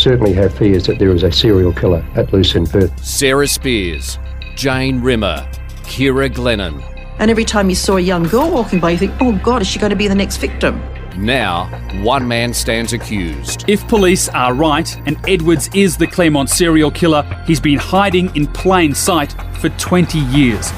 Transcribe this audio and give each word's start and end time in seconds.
certainly 0.00 0.32
have 0.32 0.56
fears 0.56 0.86
that 0.86 0.98
there 0.98 1.10
is 1.10 1.22
a 1.22 1.30
serial 1.30 1.72
killer 1.72 2.04
at 2.14 2.32
loose 2.32 2.54
in 2.54 2.66
Perth. 2.66 3.04
Sarah 3.04 3.46
Spiers, 3.46 4.18
Jane 4.56 5.00
Rimmer, 5.00 5.48
Ciara 5.86 6.30
Glennon. 6.30 6.82
And 7.18 7.30
every 7.30 7.44
time 7.44 7.68
you 7.68 7.76
saw 7.76 7.98
a 7.98 8.00
young 8.00 8.22
girl 8.22 8.50
walking 8.50 8.80
by, 8.80 8.92
you 8.92 8.98
think, 8.98 9.12
oh 9.20 9.38
God, 9.42 9.60
is 9.60 9.68
she 9.68 9.78
going 9.78 9.90
to 9.90 9.96
be 9.96 10.08
the 10.08 10.14
next 10.14 10.38
victim? 10.38 10.80
Now, 11.18 11.66
one 12.02 12.26
man 12.26 12.54
stands 12.54 12.94
accused. 12.94 13.68
If 13.68 13.86
police 13.88 14.30
are 14.30 14.54
right 14.54 14.96
and 15.06 15.18
Edwards 15.28 15.68
is 15.74 15.98
the 15.98 16.06
Claremont 16.06 16.48
serial 16.48 16.90
killer, 16.90 17.22
he's 17.46 17.60
been 17.60 17.78
hiding 17.78 18.34
in 18.34 18.46
plain 18.46 18.94
sight 18.94 19.34
for 19.60 19.68
20 19.70 20.18
years. 20.18 20.70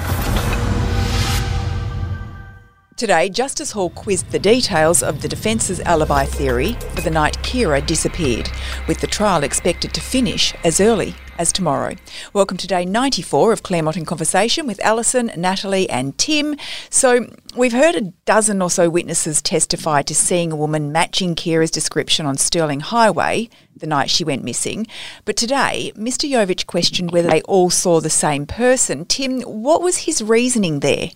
Today, 3.02 3.28
Justice 3.28 3.72
Hall 3.72 3.90
quizzed 3.90 4.30
the 4.30 4.38
details 4.38 5.02
of 5.02 5.22
the 5.22 5.28
defence's 5.28 5.80
alibi 5.80 6.24
theory 6.24 6.74
for 6.94 7.00
the 7.00 7.10
night 7.10 7.36
Ciara 7.42 7.80
disappeared, 7.80 8.48
with 8.86 9.00
the 9.00 9.08
trial 9.08 9.42
expected 9.42 9.92
to 9.94 10.00
finish 10.00 10.54
as 10.62 10.80
early 10.80 11.16
as 11.36 11.50
tomorrow. 11.50 11.96
Welcome 12.32 12.58
to 12.58 12.68
day 12.68 12.84
94 12.84 13.54
of 13.54 13.64
Claremont 13.64 13.96
in 13.96 14.04
Conversation 14.04 14.68
with 14.68 14.78
Alison, 14.84 15.32
Natalie, 15.36 15.90
and 15.90 16.16
Tim. 16.16 16.54
So, 16.90 17.26
we've 17.56 17.72
heard 17.72 17.96
a 17.96 18.12
dozen 18.24 18.62
or 18.62 18.70
so 18.70 18.88
witnesses 18.88 19.42
testify 19.42 20.02
to 20.02 20.14
seeing 20.14 20.52
a 20.52 20.56
woman 20.56 20.92
matching 20.92 21.34
Ciara's 21.34 21.72
description 21.72 22.24
on 22.24 22.36
Stirling 22.36 22.78
Highway 22.78 23.48
the 23.74 23.88
night 23.88 24.10
she 24.10 24.22
went 24.22 24.44
missing. 24.44 24.86
But 25.24 25.36
today, 25.36 25.90
Mr. 25.96 26.30
Yovich 26.30 26.66
questioned 26.66 27.10
whether 27.10 27.28
they 27.28 27.42
all 27.42 27.68
saw 27.68 28.00
the 28.00 28.10
same 28.10 28.46
person. 28.46 29.06
Tim, 29.06 29.40
what 29.40 29.82
was 29.82 29.96
his 29.96 30.22
reasoning 30.22 30.78
there? 30.78 31.10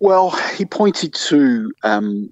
Well, 0.00 0.30
he 0.56 0.64
pointed 0.64 1.12
to 1.14 1.72
um, 1.82 2.30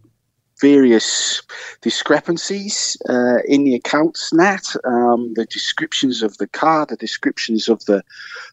various 0.61 1.43
discrepancies 1.81 2.97
uh, 3.09 3.39
in 3.47 3.65
the 3.65 3.75
accounts, 3.75 4.33
Nat. 4.33 4.75
Um, 4.85 5.35
the 5.35 5.47
descriptions 5.47 6.23
of 6.23 6.39
the 6.39 6.47
car, 6.47 6.87
the 6.87 6.97
descriptions 6.97 7.69
of 7.69 7.85
the 7.87 8.03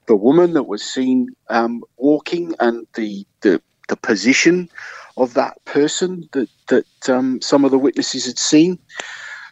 the 0.07 0.15
woman 0.15 0.53
that 0.53 0.63
was 0.63 0.83
seen 0.83 1.29
um, 1.49 1.83
walking, 1.97 2.55
and 2.59 2.87
the, 2.95 3.25
the 3.41 3.61
the 3.87 3.97
position 3.97 4.69
of 5.17 5.33
that 5.35 5.63
person 5.65 6.27
that 6.33 6.49
that 6.67 7.09
um, 7.09 7.39
some 7.41 7.63
of 7.65 7.71
the 7.71 7.79
witnesses 7.79 8.25
had 8.25 8.39
seen. 8.39 8.79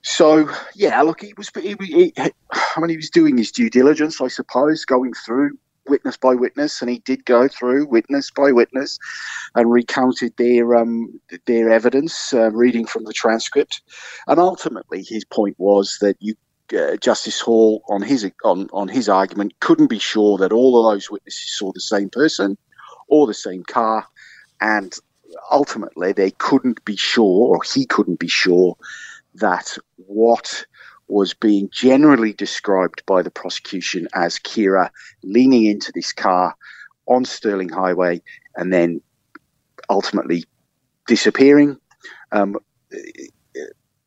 So 0.03 0.49
yeah, 0.73 1.01
look, 1.03 1.21
he 1.21 1.33
was 1.37 1.51
he, 1.55 1.75
he, 1.79 2.13
I 2.17 2.31
mean, 2.79 2.89
he 2.89 2.97
was 2.97 3.09
doing 3.09 3.37
his 3.37 3.51
due 3.51 3.69
diligence, 3.69 4.19
I 4.19 4.27
suppose, 4.27 4.85
going 4.85 5.13
through 5.13 5.57
witness 5.87 6.17
by 6.17 6.35
witness, 6.35 6.81
and 6.81 6.89
he 6.89 6.99
did 6.99 7.25
go 7.25 7.47
through 7.47 7.87
witness 7.87 8.31
by 8.31 8.51
witness 8.51 8.99
and 9.55 9.71
recounted 9.71 10.33
their 10.37 10.75
um, 10.75 11.19
their 11.45 11.69
evidence, 11.69 12.33
uh, 12.33 12.51
reading 12.51 12.85
from 12.85 13.03
the 13.05 13.13
transcript. 13.13 13.81
And 14.27 14.39
ultimately, 14.39 15.03
his 15.03 15.25
point 15.25 15.55
was 15.59 15.97
that 16.01 16.17
you. 16.19 16.35
Uh, 16.73 16.95
Justice 16.95 17.41
Hall, 17.41 17.83
on 17.89 18.01
his 18.01 18.31
on, 18.45 18.69
on 18.71 18.87
his 18.87 19.09
argument, 19.09 19.59
couldn't 19.59 19.89
be 19.89 19.99
sure 19.99 20.37
that 20.37 20.53
all 20.53 20.79
of 20.79 20.93
those 20.93 21.11
witnesses 21.11 21.57
saw 21.57 21.73
the 21.73 21.81
same 21.81 22.09
person 22.09 22.57
or 23.09 23.27
the 23.27 23.33
same 23.33 23.63
car, 23.63 24.07
and 24.61 24.93
ultimately 25.51 26.13
they 26.13 26.31
couldn't 26.31 26.85
be 26.85 26.95
sure, 26.95 27.57
or 27.57 27.59
he 27.63 27.85
couldn't 27.85 28.19
be 28.19 28.29
sure, 28.29 28.77
that 29.35 29.77
what 30.07 30.65
was 31.11 31.33
being 31.33 31.69
generally 31.71 32.33
described 32.33 33.03
by 33.05 33.21
the 33.21 33.29
prosecution 33.29 34.07
as 34.13 34.39
Kira 34.39 34.89
leaning 35.23 35.65
into 35.65 35.91
this 35.93 36.13
car 36.13 36.55
on 37.05 37.25
Stirling 37.25 37.69
Highway 37.69 38.21
and 38.55 38.71
then 38.71 39.01
ultimately 39.89 40.45
disappearing. 41.07 41.77
Um, 42.31 42.55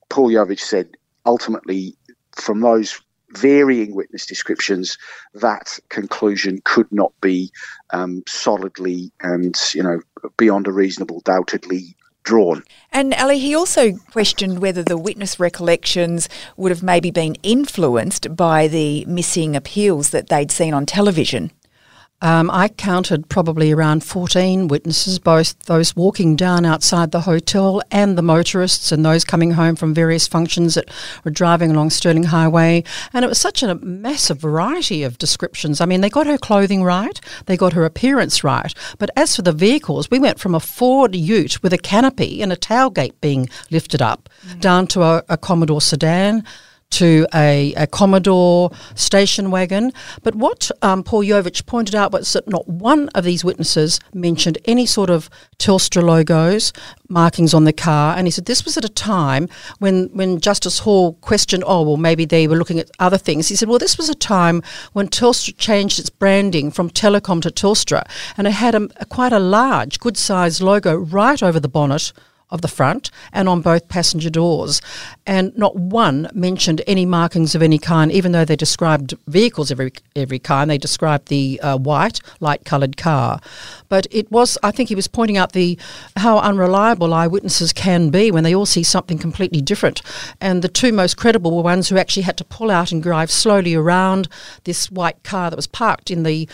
Paul 0.09 0.31
Yovich 0.31 0.61
said 0.61 0.97
ultimately, 1.27 1.97
from 2.33 2.61
those 2.61 3.01
varying 3.31 3.95
witness 3.95 4.27
descriptions, 4.27 4.97
that 5.35 5.79
conclusion 5.89 6.61
could 6.65 6.91
not 6.91 7.13
be 7.21 7.51
um, 7.91 8.23
solidly 8.27 9.13
and 9.21 9.55
you 9.75 9.83
know 9.83 10.01
beyond 10.37 10.67
a 10.67 10.73
reasonable 10.73 11.21
doubtedly 11.21 11.97
drawn. 12.25 12.65
And 12.91 13.15
Ali, 13.15 13.39
he 13.39 13.55
also 13.55 13.93
questioned 14.11 14.59
whether 14.59 14.83
the 14.83 14.99
witness 14.99 15.39
recollections 15.39 16.29
would 16.57 16.71
have 16.71 16.83
maybe 16.83 17.11
been 17.11 17.37
influenced 17.43 18.35
by 18.35 18.67
the 18.67 19.05
missing 19.07 19.55
appeals 19.55 20.11
that 20.11 20.29
they'd 20.29 20.51
seen 20.51 20.75
on 20.75 20.87
television. 20.87 21.53
Um, 22.25 22.51
I 22.51 22.69
counted 22.69 23.29
probably 23.29 23.71
around 23.71 24.03
14 24.03 24.67
witnesses, 24.69 25.19
both 25.19 25.59
those 25.65 25.95
walking 25.95 26.37
down 26.37 26.65
outside 26.65 27.11
the 27.11 27.21
hotel 27.21 27.83
and 27.91 28.17
the 28.17 28.23
motorists 28.23 28.91
and 28.91 29.05
those 29.05 29.27
coming 29.27 29.51
home 29.51 29.77
from 29.77 29.93
various 29.93 30.27
functions 30.27 30.75
that 30.75 30.89
were 31.23 31.31
driving 31.31 31.71
along 31.71 31.91
Stirling 31.91 32.25
Highway. 32.25 32.83
And 33.13 33.27
it 33.27 33.29
was 33.29 33.39
such 33.39 33.63
a 33.63 33.75
massive 33.75 34.39
variety 34.39 35.03
of 35.03 35.19
descriptions. 35.19 35.83
I 35.83 35.85
mean, 35.85 36.01
they 36.01 36.09
got 36.09 36.27
her 36.27 36.39
clothing 36.39 36.83
right, 36.83 37.21
they 37.45 37.59
got 37.59 37.75
her 37.75 37.85
appearance 37.85 38.43
right. 38.43 38.73
But 38.97 39.11
as 39.17 39.37
for 39.37 39.43
the 39.43 39.53
vehicles, 39.53 40.11
we 40.11 40.19
went 40.19 40.41
from 40.41 40.55
a 40.55 40.61
Ford 40.61 41.15
ute 41.15 41.63
with 41.63 41.75
a 41.75 41.79
canopy 41.79 42.41
and 42.41 42.51
a 42.51 42.57
tailgate 42.57 43.21
being 43.21 43.51
lifted 43.71 44.01
up 44.01 44.31
mm-hmm. 44.47 44.61
down 44.61 44.87
to 44.87 45.03
a, 45.03 45.23
a 45.29 45.37
Commodore 45.37 45.83
sedan 45.83 46.43
to 46.95 47.27
a, 47.35 47.75
a 47.75 47.87
Commodore 47.87 48.71
station 48.95 49.51
wagon. 49.51 49.93
But 50.23 50.35
what 50.35 50.71
um, 50.83 51.03
Paul 51.03 51.25
Yovich 51.25 51.67
pointed 51.67 51.95
out 51.95 52.13
was 52.13 52.33
that 52.33 52.49
not 52.49 52.67
one 52.69 53.09
of 53.11 53.25
these 53.25 53.45
witnesses 53.45 54.01
mentioned 54.13 54.59
any 54.65 54.87
sort 54.87 55.11
of 55.11 55.29
Telstra 55.59 56.03
logos, 56.03 56.73
markings 57.09 57.55
on 57.55 57.65
the 57.65 57.73
car. 57.73 58.17
And 58.17 58.27
he 58.27 58.31
said 58.31 58.47
this 58.47 58.65
was 58.65 58.77
at 58.77 58.85
a 58.85 58.89
time 58.89 59.49
when, 59.79 60.09
when 60.13 60.41
Justice 60.41 60.81
Hall 60.81 61.15
questioned, 61.15 61.65
oh, 61.67 61.83
well, 61.83 61.97
maybe 61.97 62.25
they 62.25 62.47
were 62.47 62.57
looking 62.57 62.79
at 62.79 62.91
other 62.99 63.19
things. 63.19 63.49
He 63.49 63.57
said, 63.57 63.69
well, 63.69 63.79
this 63.79 63.99
was 63.99 64.09
a 64.09 64.15
time 64.15 64.63
when 64.93 65.09
Telstra 65.09 65.57
changed 65.57 65.99
its 65.99 66.11
branding 66.11 66.71
from 66.71 66.91
Telecom 66.91 67.43
to 67.43 67.51
Telstra. 67.51 68.05
And 68.37 68.47
it 68.47 68.53
had 68.53 68.75
a, 68.75 68.89
a 68.97 69.07
quite 69.07 69.33
a 69.33 69.39
large, 69.39 69.99
good 69.99 70.17
sized 70.17 70.61
logo 70.61 70.95
right 70.97 71.43
over 71.43 71.59
the 71.59 71.69
bonnet 71.69 72.13
of 72.55 72.63
the 72.63 72.69
front 72.69 73.11
and 73.33 73.49
on 73.49 73.61
both 73.61 73.89
passenger 73.89 74.31
doors. 74.31 74.81
And 75.27 75.57
not 75.59 75.77
one 75.77 76.31
mentioned 76.33 76.81
any 76.87 77.05
markings 77.05 77.55
of 77.55 77.63
any 77.63 77.79
kind, 77.79 78.11
even 78.13 78.33
though 78.33 78.45
they 78.45 78.57
described 78.57 79.15
vehicles 79.27 79.71
every 79.71 79.93
every 80.17 80.39
kind. 80.39 80.71
They 80.71 80.79
described 80.79 81.29
the 81.29 81.61
uh, 81.61 81.77
white, 81.77 82.21
light 82.41 82.65
coloured 82.65 82.97
car. 82.97 83.41
But 83.89 84.07
it 84.11 84.31
was, 84.31 84.57
I 84.63 84.71
think 84.71 84.89
he 84.89 84.95
was 84.95 85.09
pointing 85.09 85.37
out 85.37 85.53
the 85.53 85.77
how 86.17 86.39
unreliable 86.39 87.13
eyewitnesses 87.13 87.73
can 87.73 88.11
be 88.11 88.31
when 88.31 88.45
they 88.45 88.55
all 88.55 88.67
see 88.67 88.85
something 88.85 89.19
completely 89.19 89.61
different. 89.61 90.01
And 90.41 90.63
the 90.63 90.69
two 90.69 90.93
most 90.93 91.17
credible 91.17 91.55
were 91.57 91.63
ones 91.63 91.89
who 91.89 91.99
actually 91.99 92.23
had 92.23 92.39
to 92.39 92.45
pull 92.45 92.71
out 92.71 92.93
and 92.93 93.03
drive 93.03 93.31
slowly 93.31 93.75
around 93.75 94.29
this 94.63 94.91
white 94.91 95.23
car 95.25 95.51
that 95.51 95.57
was 95.57 95.67
parked 95.67 96.11
in 96.11 96.23
the 96.23 96.49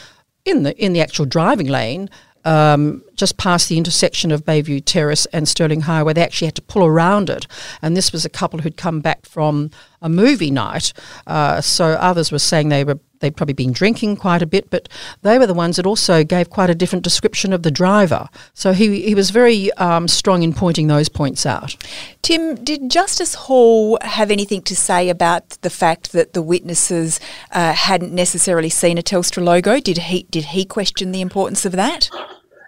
in 0.47 0.63
the 0.63 0.75
in 0.83 0.95
the 0.95 1.03
actual 1.03 1.27
driving 1.27 1.67
lane 1.67 2.09
um, 2.45 3.03
just 3.15 3.37
past 3.37 3.69
the 3.69 3.79
intersection 3.79 4.31
of 4.31 4.45
Bayview 4.45 4.83
Terrace 4.85 5.27
and 5.27 5.49
Stirling 5.49 5.83
Highway. 5.83 6.13
They 6.13 6.23
actually 6.23 6.47
had 6.47 6.55
to 6.57 6.63
pull 6.63 6.85
around 6.85 7.31
it. 7.31 7.47
And 7.83 7.97
this 7.97 8.13
was 8.13 8.25
a 8.25 8.31
couple 8.31 8.61
who'd 8.61 8.77
come 8.77 9.01
back 9.01 9.27
from 9.27 9.71
a 10.01 10.09
movie 10.09 10.51
night. 10.51 10.93
Uh, 11.27 11.61
so 11.61 11.93
others 11.93 12.33
were 12.33 12.39
saying 12.39 12.69
they 12.69 12.85
were 12.85 12.99
they'd 13.21 13.37
probably 13.37 13.55
been 13.55 13.73
drinking 13.73 14.17
quite 14.17 14.43
a 14.43 14.47
bit, 14.47 14.69
but 14.71 14.89
they 15.23 15.39
were 15.39 15.47
the 15.47 15.55
ones 15.55 15.77
that 15.77 15.87
also 15.87 16.25
gave 16.25 16.51
quite 16.51 16.71
a 16.71 16.75
different 16.75 17.05
description 17.05 17.53
of 17.53 17.63
the 17.63 17.71
driver. 17.71 18.29
So 18.55 18.73
he, 18.73 19.03
he 19.03 19.15
was 19.15 19.31
very 19.31 19.73
um, 19.75 20.09
strong 20.09 20.43
in 20.43 20.53
pointing 20.53 20.89
those 20.89 21.09
points 21.09 21.47
out. 21.47 21.77
Tim, 22.23 22.57
did 22.57 22.91
Justice 22.91 23.35
Hall 23.35 23.99
have 24.03 24.31
anything 24.31 24.63
to 24.63 24.77
say 24.77 25.09
about 25.09 25.51
the 25.63 25.71
fact 25.71 26.13
that 26.13 26.33
the 26.33 26.43
witnesses 26.43 27.21
uh, 27.53 27.73
hadn't 27.73 28.13
necessarily 28.13 28.71
seen 28.71 28.99
a 28.99 29.03
Telstra 29.03 29.43
logo? 29.43 29.81
Did 29.81 29.99
he 29.99 30.25
did 30.25 30.47
he 30.47 30.65
question 30.65 31.13
the 31.13 31.21
importance 31.21 31.65
of 31.65 31.73
that? 31.73 32.11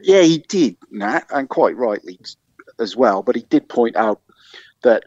Yeah, 0.00 0.22
he 0.22 0.38
did, 0.48 0.76
Nat, 0.90 1.26
and 1.30 1.48
quite 1.48 1.76
rightly 1.76 2.19
as 2.78 2.96
well. 2.96 3.22
But 3.22 3.36
he 3.36 3.42
did 3.42 3.69
point 3.69 3.96
out 3.96 4.20
that 4.82 5.04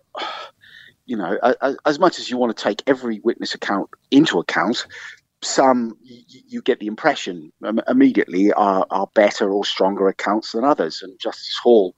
you 1.05 1.15
know, 1.15 1.37
as, 1.61 1.77
as, 1.85 1.99
much 1.99 2.17
as 2.17 2.29
you 2.29 2.37
want 2.37 2.55
to 2.55 2.63
take 2.63 2.81
every 2.87 3.19
witness 3.19 3.53
account 3.53 3.89
into 4.09 4.39
account, 4.39 4.87
some 5.45 5.97
you, 6.03 6.61
get 6.61 6.79
the 6.79 6.87
impression 6.87 7.51
immediately 7.87 8.51
are, 8.53 8.85
are 8.89 9.07
better 9.13 9.51
or 9.51 9.63
stronger 9.63 10.07
accounts 10.07 10.51
than 10.51 10.63
others. 10.63 11.01
And 11.01 11.19
Justice 11.19 11.57
Hall 11.61 11.95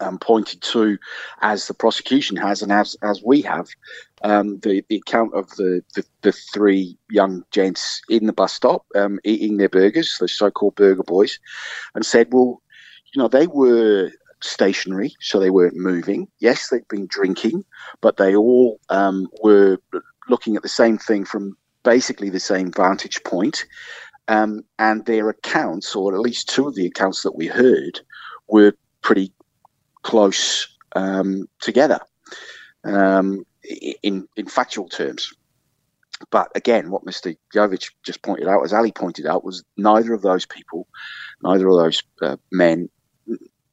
um, 0.00 0.18
pointed 0.18 0.62
to, 0.62 0.98
as 1.42 1.66
the 1.66 1.74
prosecution 1.74 2.36
has 2.36 2.62
and 2.62 2.72
as 2.72 2.96
as 3.02 3.22
we 3.22 3.42
have, 3.42 3.68
um, 4.22 4.58
the 4.60 4.84
the 4.88 4.96
account 4.96 5.34
of 5.34 5.48
the, 5.56 5.82
the, 5.94 6.04
the 6.22 6.32
three 6.32 6.96
young 7.10 7.44
gents 7.50 8.02
in 8.08 8.26
the 8.26 8.32
bus 8.32 8.52
stop 8.52 8.84
um, 8.94 9.20
eating 9.24 9.56
their 9.56 9.68
burgers, 9.68 10.16
the 10.18 10.28
so-called 10.28 10.74
burger 10.74 11.02
boys, 11.02 11.38
and 11.94 12.04
said, 12.04 12.28
well, 12.32 12.62
you 13.12 13.20
know, 13.20 13.28
they 13.28 13.46
were 13.46 14.10
stationary, 14.40 15.14
so 15.20 15.38
they 15.38 15.50
weren't 15.50 15.76
moving. 15.76 16.26
Yes, 16.38 16.68
they'd 16.68 16.88
been 16.88 17.06
drinking, 17.06 17.64
but 18.00 18.16
they 18.16 18.34
all 18.34 18.80
um, 18.88 19.28
were 19.42 19.78
looking 20.28 20.56
at 20.56 20.62
the 20.62 20.68
same 20.68 20.96
thing 20.96 21.24
from 21.24 21.56
basically 21.82 22.30
the 22.30 22.40
same 22.40 22.72
vantage 22.72 23.22
point. 23.24 23.66
Um, 24.28 24.62
and 24.78 25.04
their 25.06 25.28
accounts, 25.28 25.96
or 25.96 26.14
at 26.14 26.20
least 26.20 26.48
two 26.48 26.68
of 26.68 26.76
the 26.76 26.86
accounts 26.86 27.22
that 27.22 27.34
we 27.34 27.48
heard, 27.48 28.00
were 28.46 28.74
pretty 29.02 29.32
close 30.02 30.68
um, 30.94 31.48
together. 31.60 31.98
Um, 32.84 33.44
in 34.02 34.26
in 34.36 34.46
factual 34.46 34.88
terms. 34.88 35.32
But 36.30 36.50
again, 36.54 36.90
what 36.90 37.04
Mr. 37.04 37.36
Yovich 37.54 37.90
just 38.02 38.22
pointed 38.22 38.46
out, 38.46 38.62
as 38.62 38.72
Ali 38.72 38.92
pointed 38.92 39.26
out, 39.26 39.44
was 39.44 39.64
neither 39.76 40.12
of 40.12 40.22
those 40.22 40.44
people, 40.44 40.86
neither 41.42 41.66
of 41.68 41.76
those 41.76 42.02
uh, 42.20 42.36
men 42.52 42.90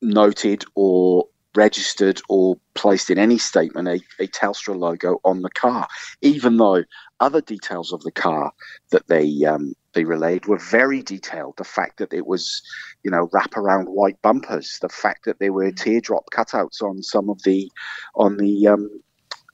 noted 0.01 0.63
or 0.75 1.27
registered 1.55 2.21
or 2.29 2.55
placed 2.75 3.09
in 3.09 3.17
any 3.17 3.37
statement 3.37 3.87
a, 3.87 3.99
a 4.23 4.27
Telstra 4.27 4.77
logo 4.77 5.19
on 5.25 5.41
the 5.41 5.49
car, 5.49 5.87
even 6.21 6.57
though 6.57 6.83
other 7.19 7.41
details 7.41 7.91
of 7.93 8.01
the 8.03 8.11
car 8.11 8.51
that 8.91 9.07
they 9.07 9.43
um, 9.45 9.73
they 9.93 10.03
relayed 10.03 10.45
were 10.45 10.59
very 10.59 11.01
detailed. 11.01 11.55
The 11.57 11.63
fact 11.63 11.97
that 11.97 12.13
it 12.13 12.27
was, 12.27 12.61
you 13.03 13.11
know, 13.11 13.27
wraparound 13.27 13.87
white 13.87 14.21
bumpers, 14.21 14.77
the 14.81 14.89
fact 14.89 15.25
that 15.25 15.39
there 15.39 15.53
were 15.53 15.71
teardrop 15.71 16.29
cutouts 16.31 16.81
on 16.81 17.01
some 17.01 17.29
of 17.29 17.41
the 17.43 17.71
on 18.15 18.37
the 18.37 18.67
um, 18.67 18.89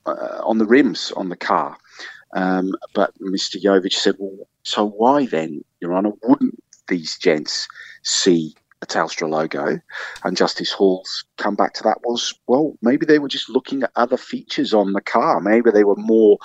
uh, 0.06 0.40
on 0.44 0.58
the 0.58 0.66
rims 0.66 1.12
on 1.16 1.28
the 1.28 1.36
car. 1.36 1.76
Um, 2.34 2.74
but 2.94 3.14
Mr. 3.20 3.62
Yovich 3.62 3.94
said, 3.94 4.16
well, 4.18 4.48
so 4.64 4.88
why 4.88 5.26
then, 5.26 5.64
Your 5.80 5.94
Honour, 5.94 6.12
wouldn't 6.24 6.62
these 6.88 7.16
gents 7.16 7.68
see 8.02 8.54
a 8.82 8.86
Telstra 8.86 9.28
logo? 9.28 9.80
And 10.24 10.36
Justice 10.36 10.72
Hall's 10.72 11.24
come 11.36 11.54
back 11.54 11.74
to 11.74 11.82
that 11.84 12.00
was, 12.02 12.34
well, 12.48 12.76
maybe 12.82 13.06
they 13.06 13.20
were 13.20 13.28
just 13.28 13.48
looking 13.48 13.84
at 13.84 13.92
other 13.94 14.16
features 14.16 14.74
on 14.74 14.92
the 14.92 15.00
car. 15.00 15.40
Maybe 15.40 15.70
they 15.70 15.84
were 15.84 15.96
more 15.96 16.38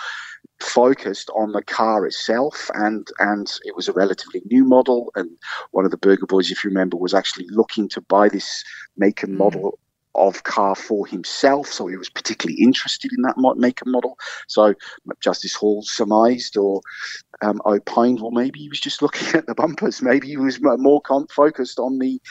focused 0.59 1.29
on 1.35 1.53
the 1.53 1.63
car 1.63 2.05
itself 2.05 2.69
and 2.73 3.07
and 3.19 3.59
it 3.63 3.75
was 3.75 3.87
a 3.87 3.93
relatively 3.93 4.41
new 4.51 4.65
model 4.65 5.09
and 5.15 5.29
one 5.71 5.85
of 5.85 5.91
the 5.91 5.97
burger 5.97 6.25
boys 6.25 6.51
if 6.51 6.63
you 6.63 6.69
remember 6.69 6.97
was 6.97 7.13
actually 7.13 7.47
looking 7.49 7.87
to 7.87 8.01
buy 8.01 8.27
this 8.27 8.63
make 8.97 9.23
and 9.23 9.35
mm. 9.35 9.37
model 9.37 9.79
of 10.15 10.43
car 10.43 10.75
for 10.75 11.05
himself, 11.07 11.67
so 11.67 11.87
he 11.87 11.95
was 11.95 12.09
particularly 12.09 12.61
interested 12.61 13.11
in 13.13 13.21
that 13.21 13.35
make 13.57 13.81
and 13.81 13.91
model. 13.91 14.17
So 14.47 14.73
Justice 15.21 15.55
Hall 15.55 15.81
surmised 15.81 16.57
or 16.57 16.81
um, 17.41 17.61
opined, 17.65 18.21
well, 18.21 18.31
maybe 18.31 18.59
he 18.59 18.69
was 18.69 18.79
just 18.79 19.01
looking 19.01 19.27
at 19.37 19.45
the 19.45 19.55
bumpers. 19.55 20.01
Maybe 20.01 20.27
he 20.27 20.37
was 20.37 20.59
more 20.61 21.01
con- 21.01 21.27
focused 21.27 21.79
on 21.79 21.99
the 21.99 22.21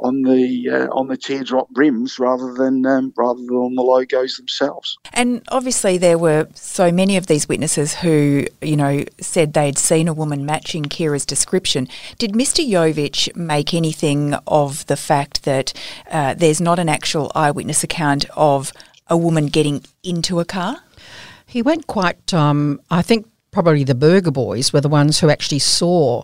on 0.00 0.22
the 0.22 0.68
uh, 0.70 0.86
on 0.92 1.08
the 1.08 1.16
teardrop 1.16 1.68
rims 1.74 2.18
rather 2.18 2.52
than 2.54 2.84
um, 2.86 3.12
rather 3.16 3.40
than 3.40 3.56
on 3.56 3.74
the 3.74 3.82
logos 3.82 4.36
themselves. 4.36 4.98
And 5.12 5.42
obviously, 5.48 5.98
there 5.98 6.18
were 6.18 6.48
so 6.54 6.92
many 6.92 7.16
of 7.16 7.26
these 7.26 7.48
witnesses 7.48 7.94
who, 7.94 8.46
you 8.62 8.76
know, 8.76 9.04
said 9.20 9.52
they'd 9.52 9.78
seen 9.78 10.08
a 10.08 10.14
woman 10.14 10.46
matching 10.46 10.84
Ciara's 10.84 11.26
description. 11.26 11.88
Did 12.18 12.32
Mr. 12.32 12.66
Yovich 12.66 13.34
make 13.34 13.74
anything 13.74 14.34
of 14.46 14.86
the 14.86 14.96
fact 14.96 15.44
that 15.44 15.72
uh, 16.10 16.34
there's 16.34 16.60
not 16.60 16.78
an 16.78 16.88
actual 16.88 17.32
eyewitness 17.34 17.82
account 17.82 18.26
of 18.36 18.72
a 19.08 19.16
woman 19.16 19.46
getting 19.46 19.84
into 20.02 20.40
a 20.40 20.44
car? 20.44 20.80
He 21.46 21.62
went 21.62 21.86
quite. 21.86 22.32
Um, 22.32 22.80
I 22.90 23.02
think 23.02 23.26
probably 23.50 23.84
the 23.84 23.94
Burger 23.94 24.30
Boys 24.30 24.72
were 24.72 24.80
the 24.80 24.88
ones 24.88 25.20
who 25.20 25.30
actually 25.30 25.60
saw 25.60 26.22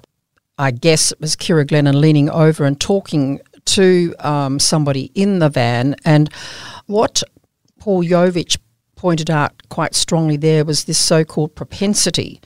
I 0.56 0.70
guess 0.70 1.10
it 1.10 1.20
was 1.20 1.34
Ciara 1.34 1.66
Glennon 1.66 1.94
leaning 1.94 2.30
over 2.30 2.64
and 2.64 2.80
talking 2.80 3.40
to 3.66 4.14
um, 4.20 4.58
somebody 4.58 5.10
in 5.14 5.38
the 5.38 5.48
van. 5.48 5.96
And 6.04 6.32
what 6.86 7.22
Paul 7.78 8.02
Yovich 8.04 8.58
pointed 8.96 9.30
out 9.30 9.52
quite 9.68 9.94
strongly 9.94 10.36
there 10.36 10.64
was 10.64 10.84
this 10.84 10.98
so 10.98 11.24
called 11.24 11.54
propensity. 11.54 12.40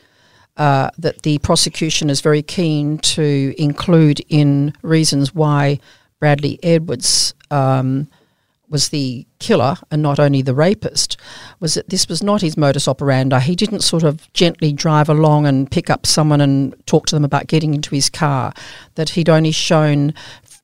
Uh, 0.57 0.91
that 0.99 1.23
the 1.23 1.39
prosecution 1.39 2.11
is 2.11 2.21
very 2.21 2.43
keen 2.43 2.99
to 2.99 3.55
include 3.57 4.21
in 4.29 4.73
reasons 4.83 5.33
why 5.33 5.79
Bradley 6.19 6.59
Edwards 6.65 7.33
um, 7.53 8.09
was 8.69 8.89
the 8.89 9.27
killer 9.39 9.77
and 9.91 10.03
not 10.03 10.19
only 10.19 10.43
the 10.43 10.55
rapist 10.55 11.17
was 11.61 11.75
that 11.75 11.89
this 11.89 12.09
was 12.09 12.23
not 12.23 12.43
his 12.43 12.57
modus 12.57 12.89
operandi. 12.89 13.39
He 13.41 13.57
didn't 13.57 13.81
sort 13.81 14.03
of 14.03 14.31
gently 14.33 14.73
drive 14.73 15.09
along 15.09 15.47
and 15.47 15.71
pick 15.71 15.89
up 15.89 16.07
someone 16.07 16.41
and 16.41 16.75
talk 16.87 17.07
to 17.07 17.17
them 17.17 17.25
about 17.25 17.47
getting 17.47 17.75
into 17.75 17.95
his 17.95 18.11
car. 18.11 18.53
That 18.97 19.11
he'd 19.11 19.29
only 19.29 19.53
shown 19.53 20.13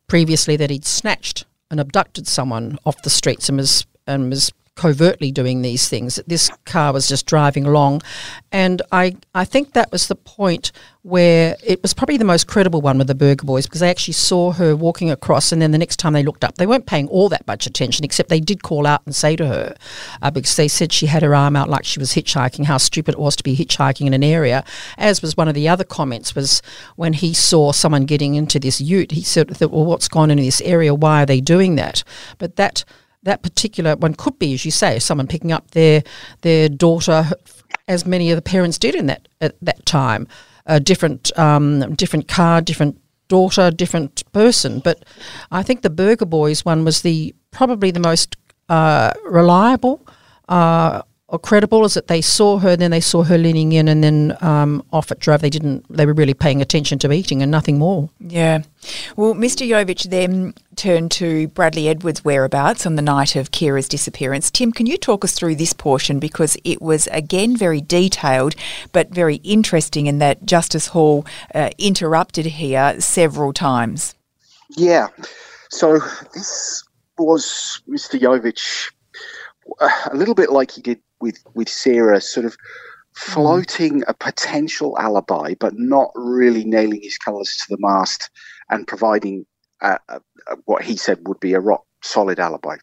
previously 0.09 0.57
that 0.57 0.71
he'd 0.71 0.85
snatched 0.85 1.45
and 1.71 1.81
abducted 1.81 2.27
someone 2.27 2.79
off 2.85 3.03
the 3.03 3.11
streets 3.11 3.49
and 3.49 3.59
was 3.59 3.87
and 4.07 4.31
was 4.31 4.53
covertly 4.77 5.31
doing 5.31 5.63
these 5.63 5.89
things. 5.89 6.21
This 6.27 6.51
car 6.65 6.93
was 6.93 7.07
just 7.07 7.27
driving 7.27 7.65
along, 7.67 8.03
and 8.51 8.83
I 8.91 9.17
I 9.35 9.45
think 9.45 9.73
that 9.73 9.93
was 9.93 10.09
the 10.09 10.17
point 10.17 10.73
where 11.03 11.55
it 11.63 11.83
was 11.83 11.93
probably 11.93 12.17
the 12.17 12.25
most 12.25 12.47
credible 12.47 12.81
one 12.81 12.97
with 12.97 13.07
the 13.07 13.15
Burger 13.15 13.45
Boys 13.45 13.67
because 13.67 13.81
they 13.81 13.91
actually 13.91 14.15
saw 14.15 14.53
her 14.53 14.75
walking 14.75 15.11
across, 15.11 15.53
and 15.53 15.61
then 15.61 15.71
the 15.71 15.79
next 15.79 15.97
time 15.99 16.15
they 16.15 16.23
looked 16.23 16.43
up, 16.43 16.57
they 16.57 16.67
weren't 16.67 16.87
paying 16.87 17.07
all 17.09 17.29
that 17.29 17.47
much 17.47 17.67
attention, 17.67 18.05
except 18.05 18.31
they 18.31 18.41
did 18.41 18.63
call 18.63 18.87
out 18.87 19.03
and 19.05 19.15
say 19.15 19.37
to 19.37 19.47
her 19.47 19.77
uh, 20.23 20.31
because 20.31 20.57
they 20.57 20.67
said 20.67 20.93
she 20.93 21.07
had 21.07 21.23
her 21.23 21.35
arm 21.35 21.57
out 21.57 21.69
like 21.69 21.85
she 21.85 21.99
was 21.99 22.15
hitchhiking, 22.15 22.65
how 22.65 22.79
stupid 22.79 23.15
it 23.15 23.21
was 23.21 23.37
to 23.37 23.45
be 23.45 23.57
hitchhiking 23.57 24.07
in 24.07 24.15
an 24.15 24.25
area. 24.25 24.65
As 24.97 25.21
was 25.21 25.37
one 25.37 25.49
of 25.49 25.55
the 25.55 25.69
other 25.69 25.85
comments 25.85 26.35
was 26.35 26.63
when 26.97 27.13
he 27.13 27.35
saw 27.35 27.73
someone 27.73 28.07
getting 28.07 28.35
into 28.35 28.59
this 28.59 28.81
ute, 28.81 29.13
he 29.13 29.23
said, 29.23 29.61
"Well, 29.61 29.85
what's 29.85 30.09
gone 30.09 30.31
into 30.31 30.43
this 30.43 30.63
area? 30.63 30.95
Why 30.95 31.23
are 31.23 31.27
they 31.27 31.41
doing 31.41 31.77
that?" 31.77 32.03
But 32.39 32.57
that 32.57 32.85
that 33.25 33.43
particular 33.43 33.97
one 33.97 34.15
could 34.15 34.39
be, 34.39 34.55
as 34.55 34.65
you 34.65 34.71
say, 34.71 34.99
someone 34.99 35.27
picking 35.27 35.53
up 35.53 35.73
their 35.73 36.03
their 36.43 36.69
daughter, 36.69 37.31
as 37.89 38.07
many 38.07 38.31
of 38.31 38.37
the 38.37 38.43
parents 38.43 38.79
did 38.79 38.95
in 38.95 39.07
that 39.07 39.29
at 39.41 39.57
that 39.61 39.85
time, 39.85 40.29
a 40.67 40.81
different 40.81 41.37
um, 41.39 41.95
different 41.95 42.29
car, 42.29 42.61
different 42.61 43.01
daughter, 43.29 43.71
different 43.71 44.31
person. 44.33 44.81
But 44.81 45.05
I 45.51 45.63
think 45.63 45.83
the 45.83 45.91
Burger 45.91 46.27
Boys 46.27 46.65
one 46.65 46.85
was 46.85 47.03
the 47.03 47.35
probably 47.51 47.91
the 47.91 48.01
most 48.01 48.37
uh, 48.69 49.13
reliable. 49.25 50.07
Uh, 50.49 51.03
or 51.35 51.39
credible 51.41 51.85
is 51.85 51.95
that 51.95 52.07
they 52.07 52.21
saw 52.21 52.59
her, 52.59 52.77
then 52.77 52.93
they 52.93 53.01
saw 53.01 53.25
her 53.25 53.37
leaning 53.37 53.73
in, 53.73 53.89
and 53.89 54.05
then 54.05 54.37
um, 54.41 54.85
off 54.93 55.11
it 55.11 55.19
drove. 55.19 55.41
They 55.41 55.51
didn't. 55.51 55.85
They 55.91 56.07
were 56.07 56.13
really 56.13 56.33
paying 56.33 56.63
attention 56.63 57.01
to 57.01 57.11
eating 57.11 57.43
and 57.43 57.51
nothing 57.51 57.77
more. 57.77 58.09
Yeah. 58.21 58.63
Well, 59.17 59.35
Mr. 59.35 59.67
Yovich 59.67 60.11
then 60.11 60.55
turned 60.77 61.11
to 61.13 61.49
Bradley 61.49 61.89
Edwards' 61.89 62.25
whereabouts 62.25 62.87
on 62.87 62.95
the 62.95 63.03
night 63.03 63.35
of 63.35 63.51
Ciara's 63.51 63.89
disappearance. 63.89 64.49
Tim, 64.49 64.71
can 64.71 64.87
you 64.87 64.97
talk 64.97 65.25
us 65.25 65.33
through 65.33 65.57
this 65.57 65.73
portion 65.73 66.21
because 66.21 66.57
it 66.63 66.81
was 66.81 67.09
again 67.09 67.57
very 67.57 67.81
detailed, 67.81 68.55
but 68.93 69.11
very 69.11 69.37
interesting 69.43 70.07
in 70.07 70.21
that 70.21 70.47
Justice 70.47 70.87
Hall 70.87 71.27
uh, 71.53 71.71
interrupted 71.79 72.47
here 72.47 73.01
several 73.01 73.53
times. 73.53 74.15
Yeah. 74.77 75.09
So 75.71 75.99
this 76.33 76.85
was 77.19 77.83
Mr. 77.89 78.21
Yovich 78.21 78.93
a 79.81 80.15
little 80.15 80.35
bit 80.35 80.51
like 80.51 80.71
he 80.71 80.81
did 80.81 81.01
with 81.25 81.43
with 81.55 81.69
Sarah, 81.69 82.21
sort 82.21 82.45
of 82.45 82.57
floating 83.15 84.03
a 84.07 84.15
potential 84.15 84.99
alibi, 84.99 85.55
but 85.59 85.73
not 85.77 86.11
really 86.15 86.65
nailing 86.65 87.01
his 87.03 87.17
colours 87.17 87.57
to 87.57 87.65
the 87.71 87.79
mast 87.81 88.29
and 88.71 88.87
providing 88.87 89.47
uh, 89.81 89.99
uh, 90.09 90.19
what 90.67 90.83
he 90.83 90.97
said 90.97 91.19
would 91.27 91.41
be 91.41 91.55
a 91.55 91.61
rock 91.61 91.85
solid 92.03 92.39
alibi. 92.39 92.77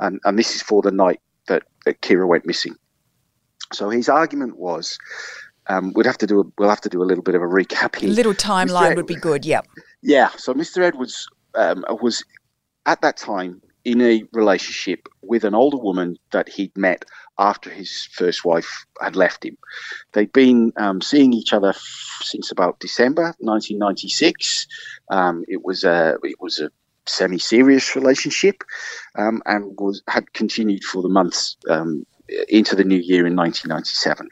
And, 0.00 0.20
and 0.24 0.38
this 0.38 0.54
is 0.54 0.62
for 0.62 0.82
the 0.82 0.90
night 0.90 1.20
that, 1.46 1.62
that 1.86 2.02
Ciara 2.02 2.26
went 2.26 2.44
missing. 2.44 2.74
So 3.72 3.88
his 3.88 4.08
argument 4.08 4.58
was, 4.58 4.98
um, 5.68 5.92
we'd 5.94 6.06
have 6.06 6.18
to 6.18 6.26
do 6.26 6.40
a, 6.40 6.44
we'll 6.58 6.68
have 6.68 6.80
to 6.82 6.88
do 6.88 7.02
a 7.02 7.06
little 7.06 7.22
bit 7.22 7.34
of 7.34 7.42
a 7.42 7.46
recap 7.46 7.96
here. 7.96 8.10
A 8.10 8.12
little 8.12 8.34
timeline 8.34 8.96
would 8.96 9.06
be 9.06 9.14
good. 9.14 9.46
Yeah. 9.46 9.62
Yeah. 10.02 10.30
So 10.36 10.52
Mr. 10.52 10.82
Edwards 10.82 11.28
um, 11.54 11.84
was 12.02 12.24
at 12.84 13.00
that 13.02 13.16
time 13.16 13.62
in 13.84 14.00
a 14.00 14.24
relationship 14.32 15.08
with 15.22 15.44
an 15.44 15.54
older 15.54 15.76
woman 15.76 16.16
that 16.32 16.48
he'd 16.48 16.76
met 16.76 17.04
after 17.38 17.70
his 17.70 18.08
first 18.12 18.44
wife 18.44 18.84
had 19.00 19.16
left 19.16 19.44
him. 19.44 19.56
They'd 20.12 20.32
been 20.32 20.72
um, 20.76 21.00
seeing 21.00 21.32
each 21.32 21.52
other 21.52 21.70
f- 21.70 22.20
since 22.22 22.50
about 22.50 22.80
December 22.80 23.34
1996. 23.38 24.66
Um, 25.10 25.44
it 25.48 25.64
was 25.64 25.84
a 25.84 26.18
it 26.22 26.40
was 26.40 26.60
a 26.60 26.70
semi-serious 27.06 27.96
relationship, 27.96 28.62
um, 29.16 29.42
and 29.46 29.78
was 29.78 30.02
had 30.08 30.32
continued 30.32 30.84
for 30.84 31.02
the 31.02 31.08
months 31.08 31.56
um, 31.68 32.06
into 32.48 32.76
the 32.76 32.84
new 32.84 32.98
year 32.98 33.26
in 33.26 33.36
1997. 33.36 34.28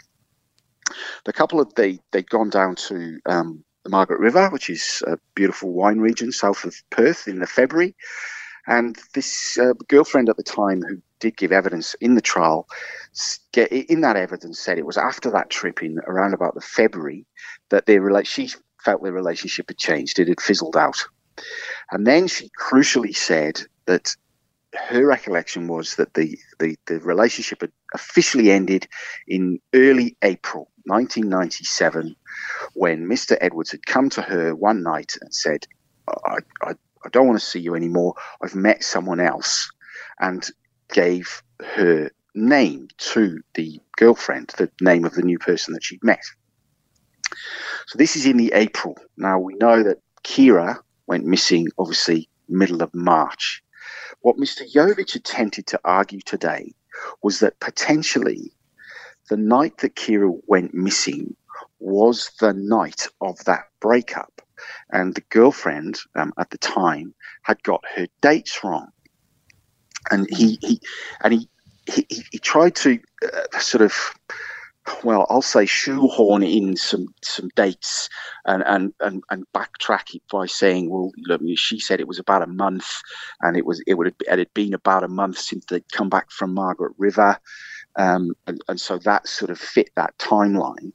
The 1.25 1.33
couple 1.33 1.61
of 1.61 1.75
they 1.75 1.99
they'd 2.13 2.29
gone 2.29 2.51
down 2.51 2.77
to 2.77 3.19
um, 3.27 3.65
the 3.85 3.91
Margaret 3.91 4.21
River, 4.21 4.51
which 4.51 4.69
is 4.69 5.03
a 5.07 5.19
beautiful 5.35 5.73
wine 5.73 5.99
region 5.99 6.33
south 6.33 6.65
of 6.65 6.75
Perth, 6.91 7.27
in 7.27 7.39
the 7.39 7.47
February. 7.47 7.95
And 8.67 8.99
this 9.15 9.59
uh, 9.59 9.73
girlfriend 9.89 10.29
at 10.29 10.37
the 10.37 10.43
time, 10.43 10.83
who 10.83 11.01
did 11.21 11.37
give 11.37 11.53
evidence 11.53 11.95
in 12.01 12.15
the 12.15 12.21
trial, 12.21 12.67
in 13.71 14.01
that 14.01 14.17
evidence 14.17 14.59
said 14.59 14.79
it 14.79 14.87
was 14.87 14.97
after 14.97 15.31
that 15.31 15.51
trip 15.51 15.83
in 15.83 15.99
around 16.07 16.35
about 16.35 16.55
the 16.55 16.61
February 16.61 17.27
that 17.71 17.87
their 17.87 18.01
rela- 18.01 18.27
she 18.27 18.51
felt 18.85 19.03
their 19.03 19.13
relationship 19.13 19.69
had 19.69 19.79
changed. 19.79 20.19
It 20.19 20.29
had 20.29 20.41
fizzled 20.41 20.77
out. 20.77 21.05
And 21.91 22.07
then 22.07 22.27
she 22.27 22.51
crucially 22.59 23.15
said 23.15 23.61
that 23.87 24.15
her 24.75 25.05
recollection 25.05 25.69
was 25.69 25.97
that 25.97 26.15
the, 26.15 26.39
the, 26.59 26.77
the 26.87 27.01
relationship 27.01 27.61
had 27.61 27.73
officially 27.95 28.51
ended 28.51 28.87
in 29.27 29.59
early 29.75 30.17
April 30.23 30.71
1997 30.85 32.15
when 32.75 33.07
Mr. 33.07 33.37
Edwards 33.41 33.73
had 33.73 33.85
come 33.87 34.09
to 34.11 34.23
her 34.23 34.55
one 34.55 34.83
night 34.83 35.17
and 35.21 35.35
said, 35.35 35.67
I, 36.09 36.39
I 36.63 36.75
I 37.05 37.09
don't 37.09 37.27
want 37.27 37.39
to 37.39 37.45
see 37.45 37.61
you 37.61 37.75
anymore. 37.75 38.15
I've 38.43 38.55
met 38.55 38.85
someone 38.85 39.21
else, 39.21 39.71
and 40.19 40.49
gave 40.93 41.43
her 41.75 42.11
name 42.35 42.89
to 42.99 43.41
the 43.55 43.81
girlfriend, 43.97 44.53
the 44.57 44.71
name 44.81 45.05
of 45.05 45.15
the 45.15 45.23
new 45.23 45.39
person 45.39 45.75
that 45.75 45.85
she'd 45.85 46.05
met. 46.05 46.23
So 47.87 47.99
this 47.99 48.17
is 48.17 48.27
in 48.27 48.37
the 48.37 48.53
April. 48.55 48.97
Now 49.17 49.39
we 49.39 49.55
know 49.55 49.83
that 49.83 49.99
Ciara 50.23 50.81
went 51.07 51.25
missing, 51.25 51.69
obviously, 51.79 52.29
middle 52.49 52.83
of 52.83 52.95
March. 52.95 53.63
What 54.21 54.37
Mr. 54.37 54.71
Yovich 54.73 55.15
attempted 55.15 55.67
to 55.69 55.81
argue 55.85 56.21
today 56.21 56.75
was 57.23 57.41
that 57.41 57.59
potentially 57.61 58.53
the 59.29 59.37
night 59.37 59.79
that 59.79 59.97
Ciara 59.97 60.33
went 60.47 60.75
missing 60.75 61.37
was 61.79 62.31
the 62.41 62.53
night 62.53 63.07
of 63.21 63.43
that 63.45 63.65
breakup. 63.81 64.43
And 64.91 65.15
the 65.15 65.23
girlfriend 65.31 65.99
um, 66.15 66.33
at 66.39 66.51
the 66.51 66.59
time 66.59 67.15
had 67.43 67.63
got 67.63 67.83
her 67.97 68.07
dates 68.21 68.63
wrong. 68.63 68.89
And 70.11 70.27
he, 70.31 70.59
he 70.63 70.81
and 71.23 71.35
he, 71.35 71.49
he, 71.93 72.07
he 72.31 72.39
tried 72.39 72.75
to 72.77 72.99
uh, 73.25 73.59
sort 73.59 73.83
of 73.83 73.95
well, 75.05 75.27
I'll 75.29 75.43
say 75.43 75.67
shoehorn 75.67 76.43
in 76.43 76.77
some 76.77 77.09
some 77.23 77.49
dates 77.55 78.09
and 78.47 78.63
and 78.67 78.93
and, 79.01 79.23
and 79.31 79.45
backtrack 79.55 80.15
it 80.15 80.23
by 80.31 80.47
saying, 80.47 80.91
well, 80.91 81.13
look, 81.19 81.43
she 81.57 81.79
said 81.79 82.01
it 82.01 82.09
was 82.09 82.19
about 82.19 82.43
a 82.43 82.47
month, 82.47 82.91
and 83.43 83.57
it 83.57 83.67
was 83.67 83.83
it 83.87 83.95
would 83.95 84.07
have 84.07 84.17
it 84.21 84.39
had 84.39 84.55
been 84.55 84.75
about 84.75 85.05
a 85.05 85.09
month 85.09 85.39
since 85.39 85.65
they'd 85.67 85.93
come 85.93 86.09
back 86.09 86.31
from 86.31 86.55
Margaret 86.55 86.93
River, 86.99 87.39
um, 87.97 88.33
and, 88.47 88.63
and 88.69 88.81
so 88.81 88.99
that 88.99 89.29
sort 89.29 89.51
of 89.51 89.59
fit 89.59 89.91
that 89.97 90.17
timeline. 90.19 90.93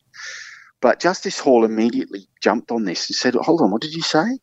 But 0.82 1.00
Justice 1.00 1.40
Hall 1.40 1.64
immediately 1.64 2.28
jumped 2.42 2.72
on 2.72 2.84
this 2.86 3.10
and 3.10 3.16
said, 3.16 3.34
hold 3.36 3.62
on, 3.62 3.72
what 3.72 3.82
did 3.82 3.94
you 3.94 4.04
say? 4.04 4.40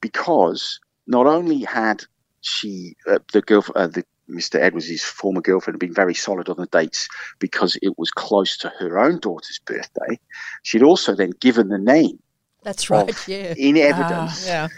Because 0.00 0.80
not 1.06 1.26
only 1.26 1.60
had 1.60 2.04
she 2.46 2.96
uh, 3.06 3.18
the 3.32 3.42
girl 3.42 3.64
uh, 3.74 3.86
the 3.86 4.04
Mr. 4.28 4.56
Edwards, 4.56 4.88
his 4.88 5.04
former 5.04 5.40
girlfriend, 5.40 5.74
had 5.74 5.80
been 5.80 5.94
very 5.94 6.14
solid 6.14 6.48
on 6.48 6.56
the 6.56 6.66
dates 6.66 7.08
because 7.38 7.78
it 7.80 7.96
was 7.98 8.10
close 8.10 8.56
to 8.58 8.68
her 8.80 8.98
own 8.98 9.20
daughter's 9.20 9.60
birthday. 9.64 10.18
She'd 10.62 10.82
also 10.82 11.14
then 11.14 11.30
given 11.40 11.68
the 11.68 11.78
name. 11.78 12.18
That's 12.62 12.90
right, 12.90 13.16
yeah. 13.28 13.54
In 13.56 13.76
evidence. 13.76 14.46
Ah, 14.46 14.48
yeah. 14.48 14.68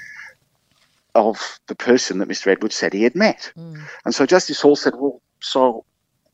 Of 1.15 1.59
the 1.67 1.75
person 1.75 2.19
that 2.19 2.29
Mr. 2.29 2.49
Edwards 2.49 2.75
said 2.75 2.93
he 2.93 3.03
had 3.03 3.15
met. 3.15 3.51
Mm. 3.57 3.83
And 4.05 4.15
so 4.15 4.27
Justice 4.27 4.61
Hall 4.61 4.77
said, 4.77 4.95
well, 4.97 5.23
so 5.41 5.85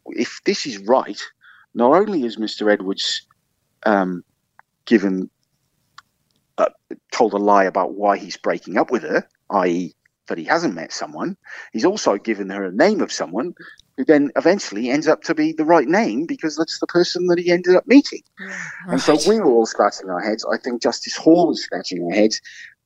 if 0.07 0.41
this 0.45 0.67
is 0.67 0.79
right, 0.79 1.21
not 1.75 1.93
only 1.93 2.25
is 2.25 2.37
Mr. 2.37 2.71
Edwards 2.71 3.23
um, 3.87 4.25
given, 4.85 5.31
uh, 6.59 6.67
told 7.13 7.33
a 7.33 7.39
lie 7.39 7.65
about 7.65 7.95
why 7.95 8.19
he's 8.19 8.37
breaking 8.37 8.77
up 8.77 8.91
with 8.91 9.03
her, 9.03 9.27
i.e., 9.51 9.95
that 10.29 10.39
he 10.39 10.45
hasn't 10.45 10.75
met 10.75 10.93
someone. 10.93 11.37
He's 11.73 11.85
also 11.85 12.17
given 12.17 12.51
her 12.51 12.65
a 12.65 12.73
name 12.73 13.01
of 13.01 13.13
someone 13.13 13.55
who 13.97 14.05
then 14.05 14.31
eventually 14.37 14.91
ends 14.91 15.07
up 15.07 15.23
to 15.23 15.35
be 15.35 15.53
the 15.53 15.65
right 15.65 15.87
name 15.87 16.27
because 16.27 16.57
that's 16.57 16.81
the 16.81 16.87
person 16.87 17.27
that 17.27 17.39
he 17.39 17.51
ended 17.51 17.77
up 17.77 17.87
meeting. 17.87 18.23
Right. 18.41 18.57
And 18.89 19.01
so 19.01 19.17
we 19.29 19.39
were 19.39 19.51
all 19.51 19.67
scratching 19.67 20.11
our 20.11 20.21
heads. 20.21 20.45
I 20.51 20.59
think 20.59 20.83
Justice 20.83 21.17
Hall 21.17 21.49
was 21.49 21.63
scratching 21.63 22.03
her 22.09 22.15
head. 22.15 22.33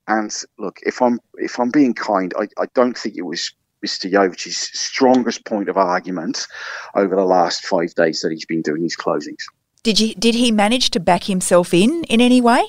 And 0.07 0.35
look, 0.59 0.79
if 0.83 1.03
I'm 1.03 1.21
if 1.35 1.59
I'm 1.61 1.71
being 1.71 1.95
kind, 1.95 2.33
I, 2.39 2.49
I 2.59 2.67
don't 2.75 2.97
think 2.97 3.17
it 3.17 3.23
was 3.23 3.53
Mr. 3.85 4.11
Yovich's 4.11 4.57
strongest 4.57 5.45
point 5.45 5.69
of 5.69 5.77
argument 5.77 6.47
over 6.95 7.15
the 7.15 7.25
last 7.25 7.65
five 7.65 7.95
days 7.95 8.23
that 8.23 8.33
he's 8.33 8.47
been 8.47 8.63
doing 8.63 8.83
his 8.83 8.97
closings. 8.97 9.45
Did 9.83 10.01
you 10.01 10.15
did 10.15 10.35
he 10.35 10.51
manage 10.51 10.91
to 10.91 11.01
back 11.01 11.25
himself 11.25 11.73
in 11.73 12.05
in 12.05 12.21
any 12.21 12.41
way? 12.41 12.65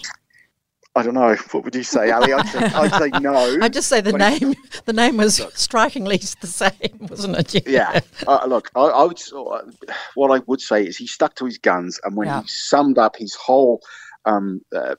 I 0.95 1.03
don't 1.03 1.13
know. 1.13 1.35
What 1.51 1.63
would 1.63 1.75
you 1.75 1.83
say, 1.83 2.11
Ali? 2.11 2.33
I'd 2.33 2.47
say, 2.47 2.59
I'd 2.59 2.93
say 2.93 3.19
no. 3.19 3.57
I'd 3.61 3.73
just 3.73 3.89
say 3.89 4.01
the 4.01 4.13
name. 4.13 4.55
The 4.85 4.93
name 4.93 5.17
was 5.17 5.41
strikingly 5.53 6.17
the 6.17 6.47
same, 6.47 6.97
wasn't 6.99 7.37
it? 7.37 7.67
Yeah. 7.67 7.91
yeah. 7.93 7.99
Uh, 8.27 8.45
look, 8.47 8.71
I, 8.75 8.81
I, 8.81 9.03
would. 9.03 9.21
Uh, 9.33 9.61
what 10.15 10.31
I 10.31 10.41
would 10.47 10.61
say 10.61 10.83
is 10.83 10.97
he 10.97 11.05
stuck 11.05 11.35
to 11.35 11.45
his 11.45 11.57
guns, 11.57 11.99
and 12.03 12.15
when 12.15 12.27
yeah. 12.27 12.41
he 12.41 12.47
summed 12.47 12.97
up 12.97 13.15
his 13.15 13.35
whole 13.35 13.81
um, 14.25 14.61
uh, 14.75 14.95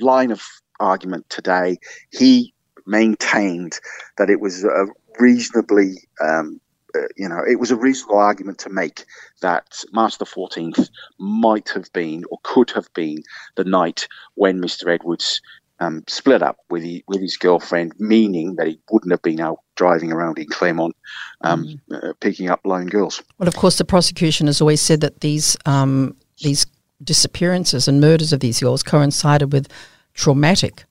line 0.00 0.30
of 0.30 0.42
argument 0.80 1.28
today, 1.28 1.78
he 2.10 2.54
maintained 2.86 3.80
that 4.18 4.30
it 4.30 4.40
was 4.40 4.64
a 4.64 4.86
reasonably 5.18 5.96
um, 6.20 6.60
uh, 6.94 7.08
you 7.16 7.28
know, 7.28 7.42
it 7.48 7.58
was 7.58 7.70
a 7.70 7.76
reasonable 7.76 8.18
argument 8.18 8.58
to 8.58 8.70
make 8.70 9.04
that 9.40 9.82
March 9.92 10.18
the 10.18 10.24
14th 10.24 10.90
might 11.18 11.68
have 11.70 11.92
been 11.92 12.24
or 12.30 12.38
could 12.42 12.70
have 12.70 12.92
been 12.94 13.22
the 13.56 13.64
night 13.64 14.08
when 14.34 14.60
Mr. 14.60 14.92
Edwards 14.92 15.40
um, 15.80 16.04
split 16.06 16.42
up 16.42 16.58
with, 16.70 16.82
he, 16.82 17.02
with 17.08 17.20
his 17.20 17.36
girlfriend, 17.36 17.92
meaning 17.98 18.54
that 18.56 18.68
he 18.68 18.78
wouldn't 18.90 19.10
have 19.10 19.22
been 19.22 19.40
out 19.40 19.58
driving 19.74 20.12
around 20.12 20.38
in 20.38 20.46
Claremont 20.46 20.94
um, 21.42 21.64
mm. 21.64 22.10
uh, 22.10 22.12
picking 22.20 22.48
up 22.48 22.60
lone 22.64 22.86
girls. 22.86 23.22
Well, 23.38 23.48
of 23.48 23.56
course, 23.56 23.78
the 23.78 23.84
prosecution 23.84 24.46
has 24.46 24.60
always 24.60 24.80
said 24.80 25.00
that 25.00 25.20
these 25.20 25.56
um, 25.66 26.16
these 26.42 26.66
disappearances 27.02 27.88
and 27.88 28.00
murders 28.00 28.32
of 28.32 28.40
these 28.40 28.60
girls 28.60 28.82
coincided 28.82 29.52
with 29.52 29.68
traumatic 30.14 30.84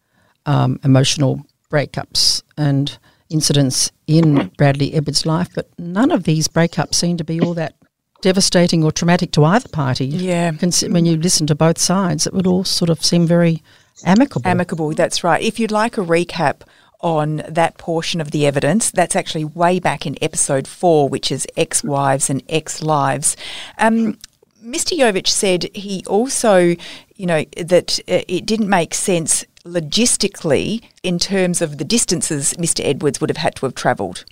um, 0.45 0.79
emotional 0.83 1.45
breakups 1.69 2.43
and 2.57 2.97
incidents 3.31 3.91
in 4.07 4.51
Bradley 4.57 4.93
Edwards' 4.93 5.25
life, 5.25 5.49
but 5.55 5.69
none 5.79 6.11
of 6.11 6.23
these 6.23 6.47
breakups 6.47 6.95
seem 6.95 7.17
to 7.17 7.23
be 7.23 7.39
all 7.39 7.53
that 7.55 7.75
devastating 8.21 8.83
or 8.83 8.91
traumatic 8.91 9.31
to 9.31 9.43
either 9.43 9.69
party. 9.69 10.05
Yeah. 10.05 10.51
When 10.51 11.05
you 11.05 11.17
listen 11.17 11.47
to 11.47 11.55
both 11.55 11.79
sides, 11.79 12.27
it 12.27 12.33
would 12.33 12.47
all 12.47 12.63
sort 12.63 12.89
of 12.89 13.03
seem 13.03 13.25
very 13.25 13.63
amicable. 14.05 14.47
Amicable, 14.47 14.93
that's 14.93 15.23
right. 15.23 15.41
If 15.41 15.59
you'd 15.59 15.71
like 15.71 15.97
a 15.97 16.01
recap 16.01 16.61
on 17.01 17.37
that 17.49 17.77
portion 17.77 18.21
of 18.21 18.31
the 18.31 18.45
evidence, 18.45 18.91
that's 18.91 19.15
actually 19.15 19.45
way 19.45 19.79
back 19.79 20.05
in 20.05 20.17
episode 20.21 20.67
four, 20.67 21.09
which 21.09 21.31
is 21.31 21.47
ex 21.57 21.83
wives 21.83 22.29
and 22.29 22.43
ex 22.47 22.81
lives. 22.81 23.35
Um, 23.77 24.17
Mr. 24.63 24.95
Yovich 24.95 25.27
said 25.27 25.69
he 25.73 26.03
also, 26.05 26.75
you 27.15 27.25
know, 27.25 27.43
that 27.57 27.99
uh, 28.07 28.21
it 28.27 28.45
didn't 28.45 28.69
make 28.69 28.93
sense 28.93 29.43
logistically 29.63 30.83
in 31.03 31.19
terms 31.19 31.61
of 31.61 31.77
the 31.77 31.83
distances 31.83 32.53
Mr. 32.55 32.83
Edwards 32.83 33.21
would 33.21 33.29
have 33.29 33.37
had 33.37 33.55
to 33.55 33.65
have 33.65 33.75
travelled? 33.75 34.25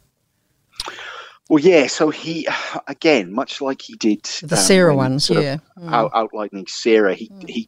Well, 1.49 1.59
yeah. 1.63 1.87
So 1.87 2.11
he, 2.11 2.47
again, 2.87 3.33
much 3.33 3.59
like 3.59 3.81
he 3.81 3.95
did 3.95 4.23
the 4.43 4.55
um, 4.55 4.61
Sarah 4.61 4.95
ones, 4.95 5.29
yeah, 5.29 5.57
mm. 5.77 5.91
out, 5.91 6.11
outlining 6.13 6.67
Sarah, 6.67 7.15
he 7.15 7.29
mm. 7.29 7.49
he 7.49 7.67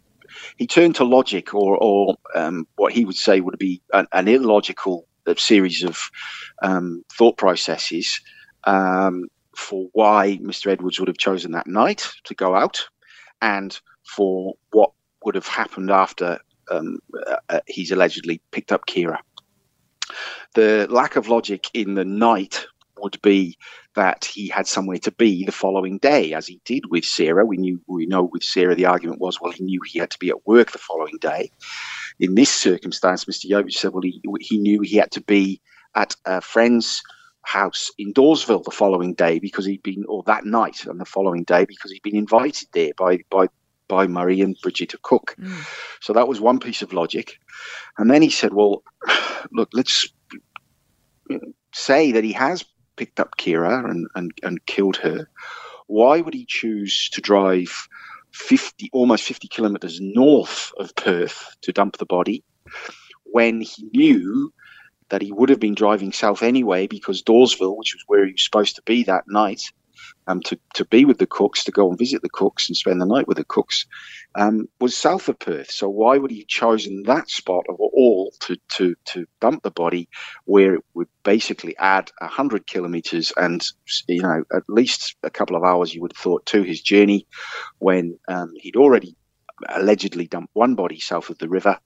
he 0.58 0.68
turned 0.68 0.96
to 0.96 1.04
logic, 1.04 1.54
or 1.56 1.78
or 1.78 2.16
um, 2.36 2.68
what 2.76 2.94
he 2.94 3.06
would 3.06 3.16
say 3.16 3.42
would 3.42 3.58
be 3.58 3.82
an, 3.92 4.08
an 4.14 4.28
illogical 4.28 5.08
series 5.38 5.84
of 5.84 6.10
um, 6.62 7.04
thought 7.12 7.38
processes 7.38 8.22
um, 8.66 9.28
for 9.56 9.88
why 9.94 10.38
Mr. 10.42 10.68
Edwards 10.72 11.00
would 11.00 11.08
have 11.08 11.18
chosen 11.18 11.52
that 11.52 11.68
night 11.68 12.08
to 12.26 12.36
go 12.36 12.56
out, 12.56 12.88
and 13.42 13.80
for 14.04 14.54
what 14.72 14.92
would 15.26 15.36
have 15.36 15.48
happened 15.48 15.90
after 15.90 16.40
um, 16.72 17.00
uh, 17.50 17.60
he's 17.68 17.92
allegedly 17.92 18.42
picked 18.52 18.72
up 18.72 18.86
Ciara. 18.88 19.20
The 20.54 20.88
lack 20.90 21.16
of 21.16 21.28
logic 21.28 21.70
in 21.74 21.96
the 21.96 22.06
night 22.06 22.66
would 22.98 23.22
be 23.22 23.58
that 23.96 24.26
he 24.26 24.48
had 24.48 24.68
somewhere 24.68 25.00
to 25.00 25.12
be 25.12 25.44
the 25.46 25.52
following 25.52 25.98
day, 25.98 26.34
as 26.34 26.48
he 26.48 26.62
did 26.66 26.86
with 26.90 27.04
Sarah. 27.04 27.46
We 27.46 27.58
knew 27.58 27.82
we 27.88 28.06
know 28.06 28.24
with 28.24 28.44
Sarah 28.44 28.76
the 28.76 28.86
argument 28.86 29.20
was 29.20 29.40
well 29.42 29.52
he 29.52 29.64
knew 29.64 29.82
he 29.86 30.00
had 30.00 30.12
to 30.12 30.20
be 30.20 30.30
at 30.30 30.46
work 30.46 30.72
the 30.72 30.78
following 30.78 31.18
day. 31.20 31.52
In 32.20 32.36
this 32.36 32.50
circumstance, 32.50 33.26
Mr. 33.26 33.50
Yovich 33.50 33.74
said 33.74 33.92
well 33.92 34.04
he 34.04 34.22
he 34.40 34.58
knew 34.58 34.82
he 34.82 34.98
had 34.98 35.12
to 35.12 35.22
be 35.22 35.62
at 35.96 36.16
a 36.26 36.42
friend's 36.42 37.02
house 37.44 37.92
in 37.98 38.14
Dawesville 38.14 38.64
the 38.64 38.72
following 38.72 39.14
day 39.16 39.40
because 39.40 39.66
he'd 39.66 39.84
been 39.84 40.06
or 40.08 40.24
that 40.28 40.46
night 40.46 40.86
and 40.86 41.00
the 41.00 41.06
following 41.06 41.44
day 41.44 41.66
because 41.66 41.92
he'd 41.92 42.04
been 42.04 42.16
invited 42.16 42.68
there 42.74 42.92
by 42.98 43.20
by 43.30 43.48
by 43.92 44.08
Murray 44.08 44.40
and 44.40 44.56
Brigitte 44.62 45.02
Cook. 45.02 45.36
Mm. 45.38 45.68
So 46.00 46.14
that 46.14 46.30
was 46.30 46.40
one 46.40 46.60
piece 46.60 46.82
of 46.82 46.94
logic. 46.94 47.38
And 47.98 48.10
then 48.10 48.22
he 48.22 48.30
said, 48.30 48.54
well, 48.54 48.84
look, 49.52 49.70
let's 49.74 50.08
say 51.74 52.14
that 52.14 52.24
he 52.24 52.32
has 52.32 52.64
picked 52.96 53.20
up 53.20 53.36
Ciara 53.38 53.90
and, 53.90 54.08
and, 54.16 54.32
and 54.44 54.66
killed 54.66 54.96
her. 54.98 55.28
Why 55.88 56.22
would 56.22 56.34
he 56.34 56.46
choose 56.46 57.10
to 57.10 57.20
drive 57.20 57.90
50, 58.32 58.90
almost 58.94 59.26
50 59.26 59.50
kilometres 59.50 60.00
north 60.00 60.72
of 60.78 60.96
Perth 60.96 61.54
to 61.64 61.74
dump 61.74 61.98
the 61.98 62.06
body 62.06 62.46
when 63.26 63.60
he 63.60 63.90
knew 63.94 64.54
that 65.10 65.22
he 65.22 65.34
would 65.34 65.50
have 65.50 65.60
been 65.60 65.76
driving 65.76 66.14
south 66.14 66.42
anyway 66.42 66.88
because 66.88 67.22
Dawesville, 67.22 67.78
which 67.78 67.94
was 67.94 68.04
where 68.08 68.26
he 68.26 68.32
was 68.32 68.44
supposed 68.44 68.78
to 68.78 68.82
be 68.84 69.04
that 69.04 69.26
night, 69.28 69.64
um, 70.28 70.42
to, 70.42 70.58
to 70.76 70.86
be 70.86 71.06
with 71.06 71.18
the 71.18 71.28
Cooks, 71.28 71.64
to 71.64 71.72
go 71.72 71.90
and 71.90 71.98
visit 71.98 72.22
the 72.22 72.30
Cooks 72.30 72.68
and 72.68 72.78
spend 72.78 73.02
the 73.02 73.06
night 73.06 73.28
with 73.28 73.38
the 73.38 73.44
Cooks, 73.44 73.86
um, 74.36 74.68
was 74.80 74.96
south 74.96 75.28
of 75.30 75.40
Perth. 75.40 75.72
So 75.72 75.90
why 75.90 76.18
would 76.18 76.32
he 76.32 76.40
have 76.40 76.48
chosen 76.48 77.04
that 77.04 77.30
spot 77.30 77.66
of 77.70 77.76
all 77.80 78.34
to, 78.42 78.58
to, 78.74 78.96
to 79.06 79.26
dump 79.40 79.64
the 79.64 79.72
body 79.72 80.08
where 80.46 80.76
it 80.76 80.84
would 80.94 81.10
basically 81.24 81.76
add 81.78 82.12
100 82.20 82.68
kilometres 82.68 83.34
and, 83.38 83.66
you 84.08 84.22
know, 84.22 84.44
at 84.54 84.64
least 84.68 85.16
a 85.24 85.30
couple 85.30 85.56
of 85.56 85.64
hours, 85.64 85.94
you 85.94 86.02
would 86.02 86.14
have 86.14 86.22
thought, 86.22 86.46
to 86.48 86.64
his 86.64 86.82
journey 86.82 87.28
when 87.80 88.18
um, 88.28 88.54
he'd 88.56 88.76
already 88.76 89.16
allegedly 89.70 90.28
dumped 90.28 90.50
one 90.54 90.76
body 90.76 91.00
south 91.00 91.30
of 91.30 91.38
the 91.38 91.50
river. 91.50 91.78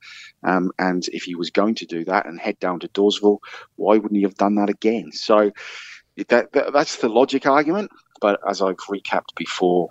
Um, 0.44 0.72
and 0.80 1.08
if 1.10 1.24
he 1.24 1.36
was 1.36 1.50
going 1.50 1.76
to 1.76 1.86
do 1.86 2.06
that 2.06 2.26
and 2.26 2.40
head 2.40 2.60
down 2.60 2.80
to 2.82 2.88
Dawesville, 2.90 3.40
why 3.76 3.98
wouldn't 3.98 4.16
he 4.16 4.24
have 4.24 4.36
done 4.36 4.56
that 4.56 4.70
again? 4.70 5.12
So 5.12 5.52
that, 6.30 6.54
that 6.54 6.74
that's 6.74 6.98
the 6.98 7.10
logic 7.10 7.46
argument. 7.46 7.92
But 8.22 8.40
as 8.48 8.62
I've 8.62 8.78
recapped 8.78 9.36
before, 9.36 9.90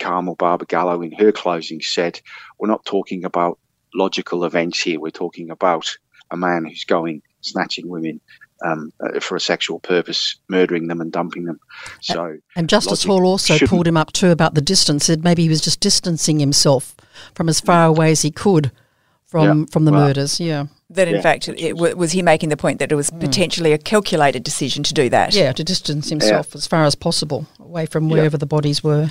Carmel 0.00 0.36
Barbagallo 0.36 1.04
in 1.04 1.12
her 1.12 1.32
closing 1.32 1.80
said, 1.80 2.20
"We're 2.58 2.68
not 2.68 2.84
talking 2.84 3.24
about 3.24 3.58
logical 3.94 4.44
events 4.44 4.80
here. 4.80 5.00
We're 5.00 5.10
talking 5.10 5.50
about 5.50 5.96
a 6.30 6.36
man 6.36 6.64
who's 6.64 6.84
going 6.84 7.22
snatching 7.40 7.88
women." 7.88 8.20
Um, 8.64 8.92
uh, 9.00 9.18
for 9.20 9.36
a 9.36 9.40
sexual 9.40 9.80
purpose, 9.80 10.36
murdering 10.48 10.86
them 10.86 11.00
and 11.00 11.12
dumping 11.12 11.44
them. 11.44 11.58
So, 12.00 12.38
and 12.56 12.68
Justice 12.68 13.02
Hall 13.02 13.26
also 13.26 13.54
shouldn't- 13.54 13.68
pulled 13.68 13.86
him 13.86 13.96
up 13.96 14.12
too 14.12 14.30
about 14.30 14.54
the 14.54 14.62
distance. 14.62 15.04
Said 15.04 15.22
maybe 15.24 15.42
he 15.42 15.48
was 15.50 15.60
just 15.60 15.80
distancing 15.80 16.38
himself 16.38 16.94
from 17.34 17.48
as 17.50 17.60
far 17.60 17.84
away 17.84 18.12
as 18.12 18.22
he 18.22 18.30
could 18.30 18.70
from 19.26 19.60
Yeah, 19.60 19.64
from 19.70 19.84
the 19.84 19.92
well- 19.92 20.06
murders. 20.06 20.38
Yeah, 20.40 20.66
That 20.94 21.08
in 21.08 21.16
Yeah, 21.16 21.20
fact, 21.22 21.48
it, 21.48 21.76
wa- 21.76 21.94
was 21.94 22.12
he 22.12 22.22
making 22.22 22.48
the 22.48 22.56
point 22.56 22.78
that 22.78 22.90
it 22.90 22.94
was 22.94 23.10
mm. 23.10 23.20
potentially 23.20 23.72
a 23.72 23.78
calculated 23.78 24.42
decision 24.42 24.82
to 24.84 24.94
do 24.94 25.08
that? 25.10 25.34
yeah, 25.34 25.52
to 25.52 25.64
distance 25.64 26.08
himself 26.08 26.54
as 26.54 26.66
far 26.66 26.84
as 26.84 26.94
possible 26.94 27.46
away 27.60 27.86
from 27.86 28.08
wherever 28.08 28.38
the 28.38 28.46
bodies 28.46 28.82
were. 28.82 29.10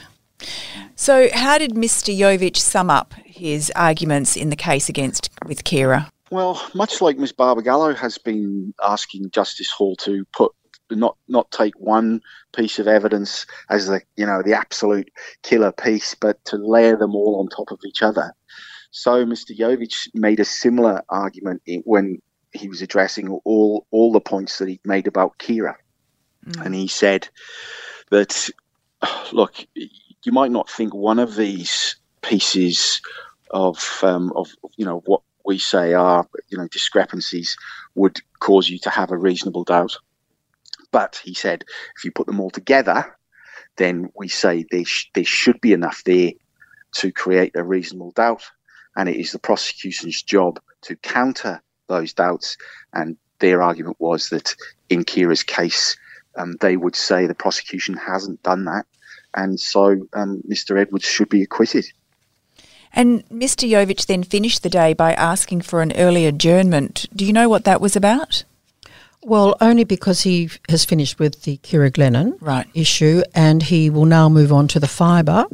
So, 0.95 1.29
how 1.33 1.57
did 1.57 1.71
Mr. 1.71 2.15
Yovich 2.15 2.57
sum 2.57 2.89
up 2.89 3.13
his 3.25 3.71
arguments 3.75 4.35
in 4.35 4.49
the 4.49 4.55
case 4.55 4.89
against 4.89 5.29
with 5.45 5.63
Ciara? 5.63 6.09
Well, 6.31 6.61
much 6.73 7.01
like 7.01 7.17
Ms. 7.17 7.33
Barbagallo 7.33 7.95
has 7.95 8.17
been 8.17 8.73
asking 8.83 9.29
Justice 9.31 9.69
Hall 9.69 9.95
to 9.97 10.25
put 10.33 10.51
not 10.89 11.17
not 11.27 11.49
take 11.51 11.73
one 11.79 12.21
piece 12.55 12.79
of 12.79 12.87
evidence 12.87 13.45
as 13.69 13.87
the 13.87 14.01
you 14.15 14.25
know 14.25 14.41
the 14.43 14.53
absolute 14.53 15.09
killer 15.43 15.71
piece, 15.71 16.15
but 16.15 16.43
to 16.45 16.57
layer 16.57 16.95
them 16.95 17.15
all 17.15 17.39
on 17.39 17.47
top 17.47 17.71
of 17.71 17.79
each 17.85 18.01
other. 18.01 18.33
So 18.95 19.25
Mr. 19.25 19.57
Yovich 19.57 20.07
made 20.13 20.39
a 20.39 20.45
similar 20.45 21.01
argument 21.09 21.63
when 21.83 22.21
he 22.51 22.69
was 22.69 22.83
addressing 22.83 23.27
all 23.43 23.87
all 23.89 24.11
the 24.11 24.21
points 24.21 24.59
that 24.59 24.67
he 24.67 24.79
made 24.85 25.07
about 25.07 25.39
Ciara, 25.39 25.75
and 26.63 26.75
he 26.75 26.87
said 26.87 27.27
that 28.11 28.49
look, 29.33 29.55
you 29.73 30.31
might 30.31 30.51
not 30.51 30.69
think 30.69 30.93
one 30.93 31.17
of 31.17 31.35
these 31.35 31.95
pieces 32.21 33.01
of 33.49 33.99
um, 34.03 34.31
of 34.35 34.51
you 34.77 34.85
know 34.85 35.01
what 35.07 35.21
we 35.43 35.57
say 35.57 35.93
are 35.93 36.27
you 36.49 36.57
know 36.59 36.67
discrepancies 36.67 37.57
would 37.95 38.21
cause 38.39 38.69
you 38.69 38.77
to 38.77 38.91
have 38.91 39.09
a 39.09 39.17
reasonable 39.17 39.63
doubt. 39.63 39.97
But 40.91 41.19
he 41.23 41.33
said, 41.33 41.65
if 41.97 42.05
you 42.05 42.11
put 42.11 42.27
them 42.27 42.39
all 42.39 42.51
together, 42.51 43.17
then 43.77 44.11
we 44.15 44.27
say 44.27 44.65
there, 44.69 44.85
sh- 44.85 45.09
there 45.15 45.25
should 45.25 45.59
be 45.61 45.73
enough 45.73 46.03
there 46.03 46.33
to 46.97 47.11
create 47.11 47.55
a 47.55 47.63
reasonable 47.63 48.11
doubt, 48.11 48.43
and 48.95 49.09
it 49.09 49.15
is 49.15 49.31
the 49.31 49.39
prosecution's 49.39 50.21
job 50.21 50.59
to 50.81 50.95
counter 50.97 51.61
those 51.87 52.13
doubts. 52.13 52.57
And 52.93 53.17
their 53.39 53.61
argument 53.61 53.97
was 53.99 54.29
that 54.29 54.55
in 54.89 55.03
Ciara's 55.05 55.43
case, 55.43 55.97
um, 56.35 56.55
they 56.61 56.77
would 56.77 56.95
say 56.95 57.27
the 57.27 57.35
prosecution 57.35 57.95
hasn't 57.95 58.41
done 58.43 58.65
that, 58.65 58.85
and 59.35 59.59
so 59.59 60.07
um, 60.13 60.41
Mr. 60.49 60.79
Edwards 60.79 61.05
should 61.05 61.29
be 61.29 61.43
acquitted. 61.43 61.85
And 62.93 63.27
Mr. 63.29 63.67
Yovich 63.67 64.05
then 64.05 64.23
finished 64.23 64.61
the 64.61 64.69
day 64.69 64.93
by 64.93 65.13
asking 65.13 65.61
for 65.61 65.81
an 65.81 65.93
early 65.93 66.27
adjournment. 66.27 67.07
Do 67.15 67.25
you 67.25 67.33
know 67.33 67.49
what 67.49 67.65
that 67.65 67.81
was 67.81 67.95
about? 67.95 68.43
Well, 69.23 69.55
only 69.61 69.83
because 69.83 70.21
he 70.21 70.49
has 70.69 70.85
finished 70.85 71.17
with 71.17 71.43
the 71.43 71.57
Ciara 71.63 71.89
Glennon 71.89 72.37
Right. 72.39 72.67
issue 72.73 73.23
and 73.33 73.63
he 73.63 73.89
will 73.89 74.05
now 74.05 74.29
move 74.29 74.51
on 74.51 74.67
to 74.69 74.79
the 74.79 74.87
fibre 74.87 75.45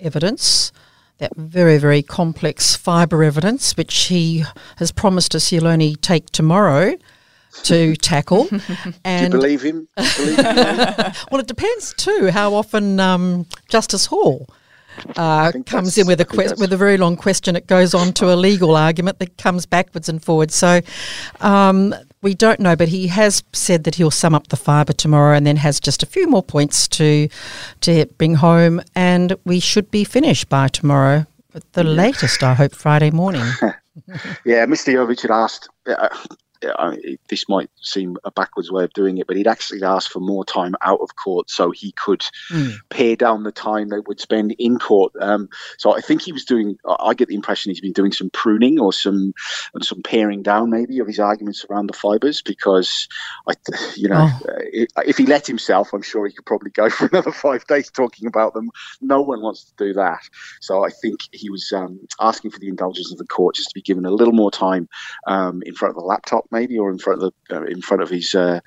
evidence, 0.00 0.72
that 1.18 1.34
very, 1.36 1.78
very 1.78 2.02
complex 2.02 2.76
fibre 2.76 3.22
evidence, 3.22 3.76
which 3.76 3.94
he 4.04 4.44
has 4.76 4.92
promised 4.92 5.34
us 5.34 5.48
he'll 5.48 5.66
only 5.66 5.96
take 5.96 6.30
tomorrow 6.30 6.96
to 7.64 7.96
tackle. 8.02 8.44
Do 8.44 8.56
you 8.56 8.92
and 9.04 9.32
believe 9.32 9.62
him? 9.62 9.88
Believe 9.96 10.36
him? 10.36 10.44
well, 11.30 11.40
it 11.40 11.46
depends 11.46 11.94
too 11.94 12.30
how 12.30 12.54
often 12.54 13.00
um, 13.00 13.46
Justice 13.68 14.06
Hall 14.06 14.48
uh, 15.16 15.52
comes 15.66 15.96
in 15.98 16.06
with 16.06 16.20
a 16.20 16.24
que- 16.24 16.54
with 16.58 16.72
a 16.72 16.76
very 16.76 16.96
long 16.96 17.16
question. 17.16 17.56
It 17.56 17.66
goes 17.66 17.94
on 17.94 18.12
to 18.14 18.32
a 18.32 18.36
legal 18.36 18.76
argument 18.76 19.18
that 19.18 19.36
comes 19.38 19.66
backwards 19.66 20.08
and 20.08 20.22
forwards. 20.22 20.54
So 20.54 20.80
um, 21.40 21.94
we 22.22 22.34
don't 22.34 22.60
know, 22.60 22.76
but 22.76 22.88
he 22.88 23.08
has 23.08 23.42
said 23.52 23.84
that 23.84 23.96
he'll 23.96 24.10
sum 24.10 24.34
up 24.34 24.48
the 24.48 24.56
fibre 24.56 24.92
tomorrow, 24.92 25.36
and 25.36 25.46
then 25.46 25.56
has 25.56 25.80
just 25.80 26.02
a 26.02 26.06
few 26.06 26.28
more 26.28 26.42
points 26.42 26.88
to 26.88 27.28
to 27.82 28.06
bring 28.18 28.34
home, 28.34 28.80
and 28.94 29.34
we 29.44 29.60
should 29.60 29.90
be 29.90 30.04
finished 30.04 30.48
by 30.48 30.68
tomorrow. 30.68 31.26
At 31.54 31.72
the 31.72 31.84
latest, 31.84 32.42
I 32.42 32.54
hope, 32.54 32.74
Friday 32.74 33.10
morning. 33.10 33.44
Yeah, 34.44 34.64
Mr. 34.64 34.94
Yovich 34.94 35.22
had 35.22 35.32
asked. 35.32 35.68
Uh, 35.84 36.08
uh, 36.64 36.96
this 37.28 37.48
might 37.48 37.70
seem 37.80 38.16
a 38.24 38.30
backwards 38.30 38.70
way 38.70 38.84
of 38.84 38.92
doing 38.92 39.18
it, 39.18 39.26
but 39.26 39.36
he'd 39.36 39.46
actually 39.46 39.82
asked 39.82 40.10
for 40.10 40.20
more 40.20 40.44
time 40.44 40.74
out 40.82 41.00
of 41.00 41.16
court 41.16 41.50
so 41.50 41.70
he 41.70 41.92
could 41.92 42.24
pare 42.90 43.16
down 43.16 43.42
the 43.42 43.52
time 43.52 43.88
they 43.88 44.00
would 44.00 44.20
spend 44.20 44.54
in 44.58 44.78
court. 44.78 45.12
Um, 45.20 45.48
so 45.78 45.96
I 45.96 46.00
think 46.00 46.22
he 46.22 46.32
was 46.32 46.44
doing. 46.44 46.78
I 46.86 47.08
I 47.08 47.14
get 47.14 47.28
the 47.28 47.34
impression 47.34 47.70
he's 47.70 47.80
been 47.80 47.92
doing 47.92 48.12
some 48.12 48.28
pruning 48.30 48.78
or 48.78 48.92
some 48.92 49.32
some 49.80 50.02
paring 50.02 50.42
down 50.42 50.68
maybe 50.70 50.98
of 50.98 51.06
his 51.06 51.18
arguments 51.18 51.64
around 51.70 51.86
the 51.86 51.94
fibres 51.94 52.42
because 52.42 53.08
I, 53.48 53.54
you 53.96 54.08
know, 54.08 54.28
Oh. 54.28 54.40
if, 54.72 54.88
if 55.06 55.16
he 55.16 55.24
let 55.26 55.46
himself, 55.46 55.92
I'm 55.94 56.02
sure 56.02 56.26
he 56.26 56.32
could 56.34 56.44
probably 56.44 56.70
go 56.70 56.90
for 56.90 57.06
another 57.12 57.32
five 57.32 57.66
days 57.66 57.90
talking 57.90 58.26
about 58.26 58.52
them. 58.52 58.70
No 59.00 59.22
one 59.22 59.40
wants 59.40 59.64
to 59.64 59.72
do 59.78 59.92
that. 59.94 60.20
So 60.60 60.84
I 60.84 60.90
think 60.90 61.20
he 61.32 61.48
was 61.50 61.72
um, 61.72 62.00
asking 62.20 62.50
for 62.50 62.58
the 62.58 62.68
indulgence 62.68 63.10
of 63.12 63.18
the 63.18 63.24
court 63.26 63.54
just 63.54 63.70
to 63.70 63.74
be 63.74 63.80
given 63.82 64.04
a 64.04 64.10
little 64.10 64.34
more 64.34 64.50
time 64.50 64.88
um, 65.26 65.62
in 65.64 65.74
front 65.74 65.90
of 65.96 66.00
the 66.00 66.06
laptop, 66.06 66.46
maybe, 66.50 66.78
or 66.78 66.90
in 66.90 66.98
front 66.98 67.22
of 67.22 67.32
the 67.48 67.56
uh, 67.56 67.64
in 67.64 67.80
front 67.80 68.02
of 68.02 68.10
his 68.10 68.34
uh, 68.34 68.60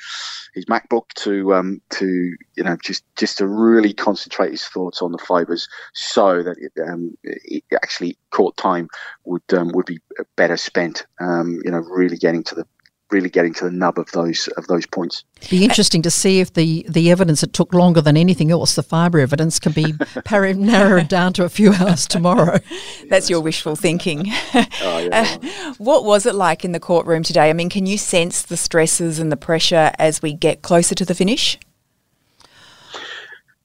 his 0.54 0.66
MacBook 0.66 1.08
to 1.16 1.54
um, 1.54 1.82
to 1.92 2.36
you 2.56 2.64
know 2.64 2.78
just 2.84 3.04
just 3.16 3.38
to 3.38 3.48
really 3.48 3.94
concentrate 3.94 4.52
his 4.52 4.66
thoughts 4.66 5.02
on 5.02 5.12
the 5.12 5.18
fibres, 5.18 5.68
so 5.94 6.44
that 6.44 6.58
it, 6.60 6.72
um, 6.88 7.18
it 7.24 7.64
actually 7.74 8.18
court 8.32 8.56
time 8.58 8.88
would 9.26 9.44
um, 9.54 9.70
would 9.74 9.86
be 9.86 10.00
better 10.36 10.58
spent. 10.58 11.06
Um, 11.20 11.60
you 11.64 11.72
know, 11.72 11.80
really 11.80 12.18
getting 12.18 12.44
to 12.44 12.56
the 12.56 12.66
really 13.12 13.30
getting 13.30 13.54
to 13.56 13.66
the 13.66 13.72
nub 13.72 13.98
of 14.00 14.12
those 14.12 14.48
of 14.58 14.68
those 14.68 14.86
points. 14.86 15.24
Be 15.50 15.64
interesting 15.64 16.02
to 16.04 16.12
see 16.12 16.40
if 16.40 16.54
the, 16.54 16.86
the 16.88 17.10
evidence 17.12 17.42
that 17.42 17.54
took 17.54 17.74
longer 17.74 18.02
than 18.02 18.16
anything 18.16 18.52
else, 18.52 18.76
the 18.76 18.84
fibre 18.84 19.20
evidence, 19.20 19.60
can 19.60 19.72
be 19.72 19.94
par- 20.26 20.54
narrowed 20.54 21.08
down 21.08 21.34
to 21.34 21.44
a 21.44 21.50
few 21.50 21.74
hours 21.74 22.08
tomorrow. 22.08 22.60
That's 23.10 23.30
your 23.30 23.42
wishful 23.42 23.76
thinking. 23.76 24.32
Oh, 24.84 24.98
yeah. 25.00 25.38
Uh, 25.42 25.74
what 25.78 26.06
was 26.06 26.26
it 26.26 26.36
like 26.36 26.66
in 26.66 26.72
the 26.72 26.80
courtroom 26.80 27.24
today? 27.24 27.50
I 27.50 27.54
mean, 27.54 27.70
can 27.70 27.86
you 27.86 27.98
sense 27.98 28.42
the 28.42 28.58
stresses 28.58 29.20
and 29.20 29.32
the 29.32 29.38
pressure 29.38 29.92
as 30.00 30.22
we 30.22 30.34
get 30.34 30.62
closer 30.62 30.96
to 30.96 31.06
the 31.06 31.16
finish? 31.16 31.58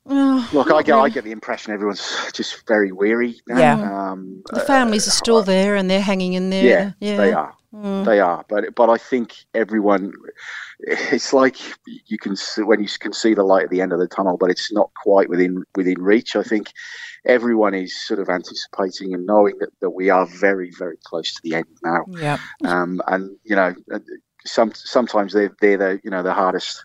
Look, 0.07 0.71
I 0.73 0.83
get, 0.83 0.95
I 0.95 1.09
get 1.09 1.25
the 1.25 1.33
impression 1.33 1.73
everyone's 1.73 2.31
just 2.33 2.67
very 2.69 2.93
weary. 2.93 3.41
Now. 3.49 3.59
Yeah. 3.59 4.11
Um, 4.13 4.43
The 4.53 4.61
families 4.61 5.09
are 5.09 5.13
still 5.13 5.43
there 5.43 5.75
and 5.75 5.91
they're 5.91 6.01
hanging 6.01 6.35
in 6.35 6.51
there. 6.51 6.95
yeah, 7.01 7.17
they 7.17 7.33
are. 7.33 7.55
They 8.05 8.21
are. 8.21 8.45
But 8.49 8.75
but 8.75 8.89
I 8.89 8.97
think 8.97 9.35
everyone, 9.55 10.13
it's 10.81 11.33
like 11.33 11.57
you 11.85 12.19
can 12.19 12.37
see, 12.37 12.63
when 12.63 12.83
you 12.83 12.89
can 12.99 13.13
see 13.13 13.35
the 13.35 13.43
light 13.43 13.65
at 13.65 13.71
the 13.71 13.81
end 13.81 13.93
of 13.93 13.99
the 13.99 14.09
tunnel, 14.09 14.37
but 14.39 14.51
it's 14.51 14.73
not 14.73 14.91
quite 14.95 15.29
within 15.29 15.63
within 15.75 16.01
reach. 16.01 16.37
I 16.37 16.43
think 16.43 16.73
everyone 17.25 17.75
is 17.75 18.01
sort 18.07 18.21
of 18.21 18.29
anticipating 18.29 19.13
and 19.13 19.27
knowing 19.27 19.59
that, 19.61 19.71
that 19.81 19.91
we 19.91 20.11
are 20.11 20.27
very 20.27 20.71
very 20.79 20.97
close 21.05 21.35
to 21.35 21.41
the 21.43 21.57
end 21.57 21.67
now. 21.83 22.05
Yeah. 22.09 22.39
um, 22.65 23.01
and 23.09 23.37
you 23.45 23.57
know, 23.57 23.75
uh, 23.93 23.99
some 24.47 24.73
sometimes 24.75 25.33
they're 25.33 25.55
they're 25.61 25.77
the 25.77 26.01
you 26.03 26.11
know 26.11 26.23
the 26.23 26.35
hardest 26.35 26.85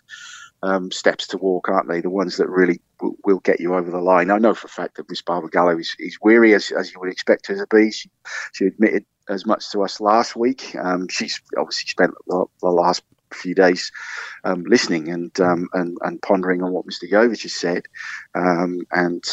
um, 0.62 0.90
steps 0.90 1.26
to 1.28 1.38
walk, 1.38 1.68
aren't 1.68 1.88
they? 1.88 2.00
The 2.00 2.10
ones 2.10 2.36
that 2.36 2.48
really 2.48 2.80
will, 3.00 3.16
will 3.24 3.40
get 3.40 3.60
you 3.60 3.74
over 3.74 3.90
the 3.90 4.00
line. 4.00 4.30
I 4.30 4.38
know 4.38 4.54
for 4.54 4.66
a 4.66 4.70
fact 4.70 4.96
that 4.96 5.08
Miss 5.08 5.22
Barbagallo 5.22 5.80
is, 5.80 5.96
is 5.98 6.18
weary 6.22 6.54
as 6.54 6.70
as 6.70 6.92
you 6.92 7.00
would 7.00 7.10
expect 7.10 7.46
her 7.48 7.56
to 7.56 7.66
be. 7.74 7.90
She 7.90 8.10
she 8.52 8.66
admitted 8.66 9.04
as 9.28 9.46
much 9.46 9.70
to 9.70 9.82
us 9.82 10.00
last 10.00 10.36
week. 10.36 10.74
Um, 10.76 11.08
she's 11.08 11.40
obviously 11.56 11.88
spent 11.88 12.12
the, 12.26 12.46
last 12.62 13.02
few 13.34 13.54
days 13.54 13.90
um, 14.44 14.62
listening 14.64 15.08
and, 15.08 15.40
um, 15.40 15.68
and 15.72 15.96
and 16.02 16.20
pondering 16.20 16.62
on 16.62 16.72
what 16.72 16.86
Mr. 16.86 17.10
Yovich 17.10 17.42
has 17.42 17.54
said, 17.54 17.84
um, 18.34 18.82
and 18.92 19.24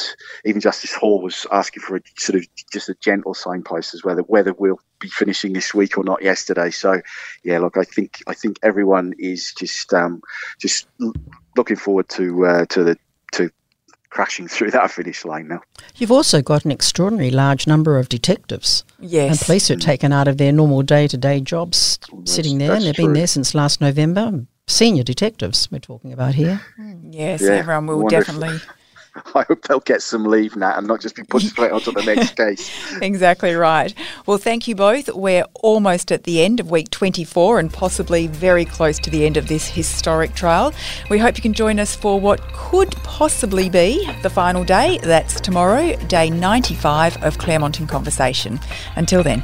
even 0.45 0.62
Justice 0.62 0.93
Hall 0.93 1.21
was 1.21 1.45
asking 1.52 1.84
for 1.84 1.97
a 1.97 2.02
sort 2.17 2.39
of 2.39 2.45
just 2.71 2.89
a 2.89 2.95
gentle 2.95 3.34
signpost 3.34 3.93
as 3.93 4.04
whether 4.04 4.21
whether 4.21 4.54
we'll 4.54 4.80
be 4.99 5.10
finishing 5.10 5.54
this 5.54 5.73
week 5.73 5.97
or 5.97 6.04
not 6.04 6.21
yesterday. 6.21 6.69
So, 6.69 7.02
yeah, 7.43 7.60
look, 7.60 7.78
I 7.78 7.84
think 7.84 8.21
I 8.28 8.34
think 8.34 8.58
everyone 8.63 9.13
is 9.17 9.54
just 9.54 9.93
um, 9.93 10.21
just 10.60 10.88
looking 11.58 11.78
forward 11.78 12.10
to 12.10 12.45
uh, 12.45 12.65
to 12.67 12.84
the 12.84 12.97
to 13.34 13.52
crashing 14.10 14.48
through 14.48 14.72
that 14.72 14.91
finish 14.91 15.24
line 15.26 15.48
now. 15.48 15.62
You've 15.95 16.12
also 16.12 16.41
got 16.41 16.65
an 16.65 16.72
extraordinary 16.72 17.32
large 17.32 17.67
number 17.67 17.98
of 17.98 18.10
detectives 18.10 18.84
Yes. 19.00 19.32
and 19.32 19.39
police 19.45 19.67
who 19.67 19.76
are 19.76 19.78
taken 19.78 20.12
out 20.12 20.28
of 20.28 20.38
their 20.38 20.52
normal 20.52 20.82
day 20.82 21.08
to 21.08 21.17
day 21.17 21.39
jobs 21.39 22.00
sitting 22.26 22.58
there, 22.58 22.74
and 22.74 22.84
they've 22.84 22.95
been 22.95 23.13
there 23.13 23.28
since 23.28 23.54
last 23.56 23.82
November. 23.82 24.45
Senior 24.67 25.04
detectives, 25.04 25.67
we're 25.72 25.80
talking 25.80 26.13
about 26.13 26.36
here. 26.36 26.62
Hmm, 26.76 27.12
yes, 27.12 27.41
Yeah, 27.41 27.52
everyone 27.54 27.88
will 27.88 28.00
wonder 28.00 28.19
if- 28.19 28.28
definitely. 28.28 28.60
I 29.36 29.43
hope 29.43 29.63
they'll 29.63 29.80
get 29.80 30.02
some 30.02 30.26
leave 30.26 30.56
now 30.56 30.78
and 30.78 30.88
not 30.88 31.02
just 31.02 31.15
be 31.15 31.24
pushed 31.24 31.50
straight 31.50 31.72
onto 31.72 31.91
the 31.91 32.04
next 32.04 32.36
case. 32.36 32.98
exactly 33.02 33.54
right. 33.54 33.93
Well, 34.26 34.38
thank 34.38 34.67
you 34.67 34.76
both. 34.76 35.10
We're 35.10 35.45
almost 35.56 36.12
at 36.12 36.24
the 36.24 36.41
end 36.41 36.60
of 36.60 36.69
week 36.69 36.89
24 36.91 37.60
and 37.60 37.72
possibly 37.72 38.28
very 38.28 38.65
close 38.65 39.00
to 39.00 39.10
the 39.10 39.26
end 39.26 39.38
of 39.38 39.48
this 39.48 39.67
historic 39.67 40.36
trial. 40.36 40.74
We 41.10 41.17
hope 41.17 41.38
you 41.38 41.41
can 41.41 41.54
join 41.54 41.80
us 41.80 41.95
for 41.95 42.19
what 42.19 42.41
could 42.54 42.91
possibly 42.98 43.69
be 43.69 44.08
the 44.22 44.30
final 44.30 44.63
day. 44.63 45.00
That's 45.04 45.39
tomorrow, 45.39 45.95
day 46.08 46.30
95 46.30 47.24
of 47.24 47.38
Claremont 47.38 47.80
in 47.80 47.88
Conversation. 47.88 48.60
Until 48.95 49.24
then. 49.24 49.43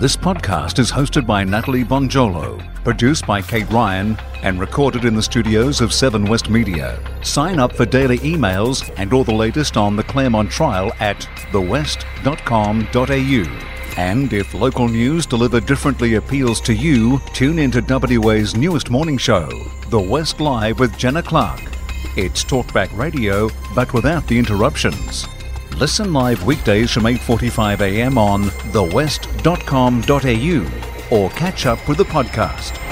This 0.00 0.16
podcast 0.16 0.78
is 0.78 0.92
hosted 0.92 1.26
by 1.26 1.42
Natalie 1.42 1.82
Bonjolo, 1.82 2.62
produced 2.84 3.26
by 3.26 3.42
Kate 3.42 3.68
Ryan, 3.68 4.16
and 4.44 4.60
recorded 4.60 5.04
in 5.04 5.16
the 5.16 5.22
studios 5.22 5.80
of 5.80 5.92
Seven 5.92 6.24
West 6.24 6.48
Media. 6.48 7.02
Sign 7.22 7.58
up 7.58 7.72
for 7.72 7.84
daily 7.84 8.18
emails 8.18 8.88
and 8.96 9.12
all 9.12 9.24
the 9.24 9.34
latest 9.34 9.76
on 9.76 9.96
the 9.96 10.04
Claremont 10.04 10.52
trial 10.52 10.92
at 11.00 11.28
thewest.com.au. 11.50 12.94
And 13.96 14.32
if 14.32 14.54
local 14.54 14.86
news 14.86 15.26
delivered 15.26 15.66
differently 15.66 16.14
appeals 16.14 16.60
to 16.60 16.72
you, 16.72 17.20
tune 17.32 17.58
into 17.58 17.82
WA's 18.20 18.54
newest 18.54 18.90
morning 18.90 19.18
show, 19.18 19.48
The 19.90 19.98
West 19.98 20.38
Live 20.38 20.78
with 20.78 20.96
Jenna 20.96 21.24
Clarke. 21.24 21.72
It's 22.16 22.44
talkback 22.44 22.96
radio, 22.96 23.50
but 23.74 23.92
without 23.92 24.28
the 24.28 24.38
interruptions. 24.38 25.26
Listen 25.78 26.12
live 26.12 26.44
weekdays 26.44 26.90
from 26.90 27.04
8:45 27.04 27.80
a.m. 27.82 28.18
on 28.18 28.50
thewest.com.au 28.72 31.16
or 31.16 31.30
catch 31.30 31.66
up 31.66 31.88
with 31.88 31.98
the 31.98 32.04
podcast. 32.04 32.87